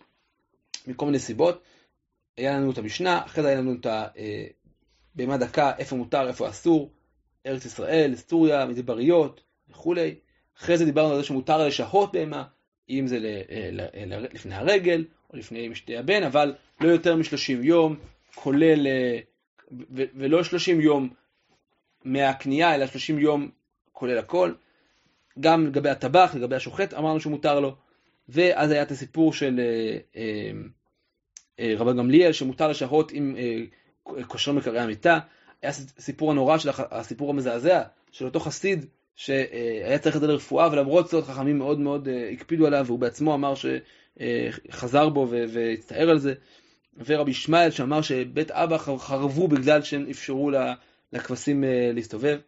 מכל 0.86 1.06
מיני 1.06 1.18
סיבות. 1.18 1.62
היה 2.36 2.56
לנו 2.56 2.70
את 2.70 2.78
המשנה, 2.78 3.24
אחרי 3.24 3.42
זה 3.42 3.48
היה 3.48 3.58
לנו 3.58 3.74
את 3.80 3.86
הבהמה 3.86 5.32
אה, 5.32 5.38
דקה, 5.38 5.72
איפה 5.78 5.96
מותר, 5.96 6.28
איפה 6.28 6.48
אסור, 6.48 6.90
ארץ 7.46 7.64
ישראל, 7.64 8.14
סוריה, 8.16 8.66
מדבריות 8.66 9.40
וכולי. 9.70 10.14
אחרי 10.58 10.78
זה 10.78 10.84
דיברנו 10.84 11.12
על 11.12 11.20
זה 11.20 11.24
שמותר 11.24 11.66
לשהות 11.66 12.12
בהמה, 12.12 12.44
אם 12.90 13.06
זה 13.06 13.18
לפני 14.32 14.54
הרגל 14.54 15.04
או 15.32 15.38
לפני 15.38 15.68
משתי 15.68 15.96
הבן, 15.96 16.22
אבל 16.22 16.54
לא 16.80 16.88
יותר 16.88 17.16
מ-30 17.16 17.64
יום, 17.64 17.96
כולל, 18.34 18.86
אה, 18.86 19.18
ולא 19.90 20.44
30 20.44 20.80
יום 20.80 21.08
מהקנייה, 22.04 22.74
אלא 22.74 22.86
30 22.86 23.18
יום 23.18 23.50
כולל 23.92 24.18
הכל. 24.18 24.52
גם 25.40 25.66
לגבי 25.66 25.90
הטבח, 25.90 26.34
לגבי 26.34 26.56
השוחט, 26.56 26.94
אמרנו 26.94 27.20
שמותר 27.20 27.60
לו. 27.60 27.76
ואז 28.28 28.70
היה 28.70 28.82
את 28.82 28.90
הסיפור 28.90 29.32
של 29.32 29.60
אה, 31.60 31.72
רבן 31.76 31.96
גמליאל, 31.96 32.32
שמותר 32.32 32.68
לשהות 32.68 33.12
עם 33.12 33.36
כושרי 34.26 34.54
מקרעי 34.54 34.80
המיטה. 34.80 35.18
היה 35.62 35.72
סיפור 35.98 36.30
הנורא 36.30 36.58
של 36.58 36.70
הסיפור 36.90 37.30
המזעזע 37.30 37.82
של 38.12 38.24
אותו 38.24 38.40
חסיד 38.40 38.86
שהיה 39.16 39.98
צריך 39.98 40.16
את 40.16 40.20
זה 40.20 40.26
לרפואה, 40.26 40.72
ולמרות 40.72 41.08
זאת 41.08 41.24
חכמים 41.24 41.58
מאוד 41.58 41.78
מאוד 41.78 42.08
אה, 42.08 42.30
הקפידו 42.32 42.66
עליו, 42.66 42.84
והוא 42.86 42.98
בעצמו 42.98 43.34
אמר 43.34 43.54
שחזר 44.68 45.08
בו 45.08 45.28
והצטער 45.30 46.10
על 46.10 46.18
זה. 46.18 46.34
ורבי 47.06 47.30
ישמעאל 47.30 47.70
שאמר 47.70 48.02
שבית 48.02 48.50
אבא 48.50 48.78
חרבו 48.78 49.48
בגלל 49.48 49.82
שהם 49.82 50.06
אפשרו 50.10 50.50
לכבשים 51.12 51.64
אה, 51.64 51.90
להסתובב. 51.94 52.38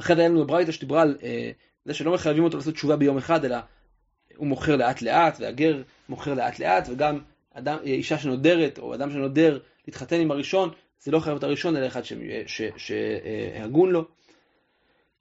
אחרי 0.00 0.16
זה 0.16 0.22
היה 0.22 0.28
לנו 0.28 0.46
ברייתא 0.46 0.72
שדיברה 0.72 1.02
על 1.02 1.16
אה, 1.22 1.50
זה 1.84 1.94
שלא 1.94 2.14
מחייבים 2.14 2.44
אותו 2.44 2.56
לעשות 2.56 2.74
תשובה 2.74 2.96
ביום 2.96 3.18
אחד, 3.18 3.44
אלא 3.44 3.56
הוא 4.36 4.46
מוכר 4.46 4.76
לאט 4.76 5.02
לאט, 5.02 5.36
והגר 5.40 5.82
מוכר 6.08 6.34
לאט 6.34 6.58
לאט, 6.58 6.88
וגם 6.88 7.18
אדם, 7.54 7.78
אישה 7.84 8.18
שנודרת, 8.18 8.78
או 8.78 8.94
אדם 8.94 9.10
שנודר 9.10 9.58
להתחתן 9.86 10.20
עם 10.20 10.30
הראשון, 10.30 10.70
זה 11.00 11.10
לא 11.10 11.20
חייב 11.20 11.36
את 11.36 11.42
הראשון, 11.42 11.76
אלא 11.76 11.86
אחד 11.86 12.02
שהגון 12.76 13.90
לו. 13.90 14.04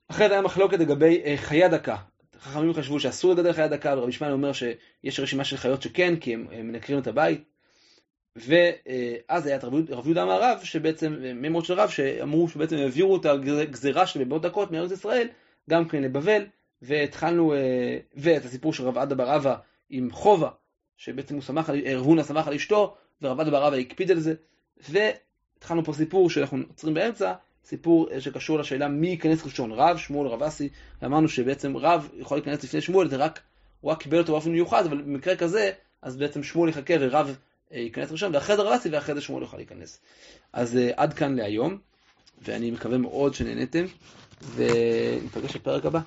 אחרי 0.07 0.27
זה 0.27 0.33
היה 0.33 0.41
מחלוקת 0.41 0.79
לגבי 0.79 1.21
אה, 1.25 1.37
חיי 1.37 1.69
דקה. 1.69 1.95
חכמים 2.39 2.73
חשבו 2.73 2.99
שאסור 2.99 3.33
לגדל 3.33 3.53
חיי 3.53 3.69
דקה, 3.69 3.93
ורבי 3.97 4.09
ישמעאל 4.09 4.31
אומר 4.31 4.51
שיש 4.53 5.19
רשימה 5.19 5.43
של 5.43 5.57
חיות 5.57 5.81
שכן, 5.81 6.15
כי 6.15 6.33
הם 6.33 6.47
מנקרים 6.51 6.99
את 6.99 7.07
הבית. 7.07 7.52
ואז 8.35 9.47
היה 9.47 9.55
את 9.55 9.63
רב 9.63 10.05
יהודה 10.05 10.25
מהרב, 10.25 10.59
שבעצם, 10.63 11.15
מימות 11.35 11.65
של 11.65 11.73
רב, 11.73 11.89
שאמרו 11.89 12.49
שבעצם 12.49 12.75
העבירו 12.75 13.17
את 13.17 13.25
הגזירה 13.25 14.07
של 14.07 14.23
בבאות 14.23 14.41
דקות 14.41 14.71
מארץ 14.71 14.91
ישראל, 14.91 15.27
גם 15.69 15.87
כן 15.87 16.01
לבבל, 16.03 16.45
והתחלנו, 16.81 17.53
אה, 17.53 17.97
ואת 18.15 18.45
הסיפור 18.45 18.73
של 18.73 18.83
רב 18.83 18.97
עדה 18.97 19.15
בר 19.15 19.35
אבא 19.35 19.55
עם 19.89 20.11
חובה, 20.11 20.49
שבעצם 20.97 21.35
הוא 21.35 21.43
שמח, 21.43 21.69
רבונה 21.69 22.23
שמח 22.23 22.47
על 22.47 22.53
אשתו, 22.53 22.95
ורב 23.21 23.39
עדה 23.39 23.51
בר 23.51 23.67
אבא 23.67 23.75
הקפיד 23.75 24.11
על 24.11 24.19
זה, 24.19 24.33
והתחלנו 24.89 25.83
פה 25.83 25.93
סיפור 25.93 26.29
שאנחנו 26.29 26.57
עוצרים 26.67 26.93
באמצע, 26.93 27.33
סיפור 27.65 28.09
אה, 28.11 28.21
שקשור 28.21 28.59
לשאלה 28.59 28.87
מי 28.87 29.07
ייכנס 29.07 29.45
ראשון, 29.45 29.71
רב, 29.71 29.97
שמואל, 29.97 30.27
רב 30.27 30.43
אסי, 30.43 30.69
ואמרנו 31.01 31.27
שבעצם 31.27 31.77
רב 31.77 32.09
יכול 32.17 32.37
להיכנס 32.37 32.63
לפני 32.63 32.81
שמואל, 32.81 33.09
זה 33.09 33.15
רק, 33.15 33.39
הוא 33.81 33.91
רק 33.91 34.01
קיבל 34.03 34.17
אותו 34.17 34.31
באופן 34.31 34.51
מיוחד, 34.51 34.85
אבל 34.85 35.01
במקרה 35.01 35.35
כזה, 35.35 35.71
אז 36.01 36.17
בעצם 36.17 36.43
שמואל 36.43 36.69
יחכה 36.69 36.93
ורב 36.99 37.27
אה, 37.27 37.33
ייכנס 37.73 38.11
ראשון, 38.11 38.35
ואחרי 38.35 38.55
זה 38.55 38.75
אסי 38.75 38.89
ואחרי 38.89 39.15
זה 39.15 39.21
שמואל 39.21 39.41
יוכל 39.43 39.57
להיכנס. 39.57 39.99
אז 40.53 40.75
uh, 40.75 40.93
עד 40.95 41.13
כאן 41.13 41.35
להיום, 41.35 41.77
ואני 42.41 42.71
מקווה 42.71 42.97
מאוד 42.97 43.33
שנהנתם, 43.33 43.85
וניפגש 44.55 45.55
בפרק 45.55 45.85
הבא. 45.85 45.99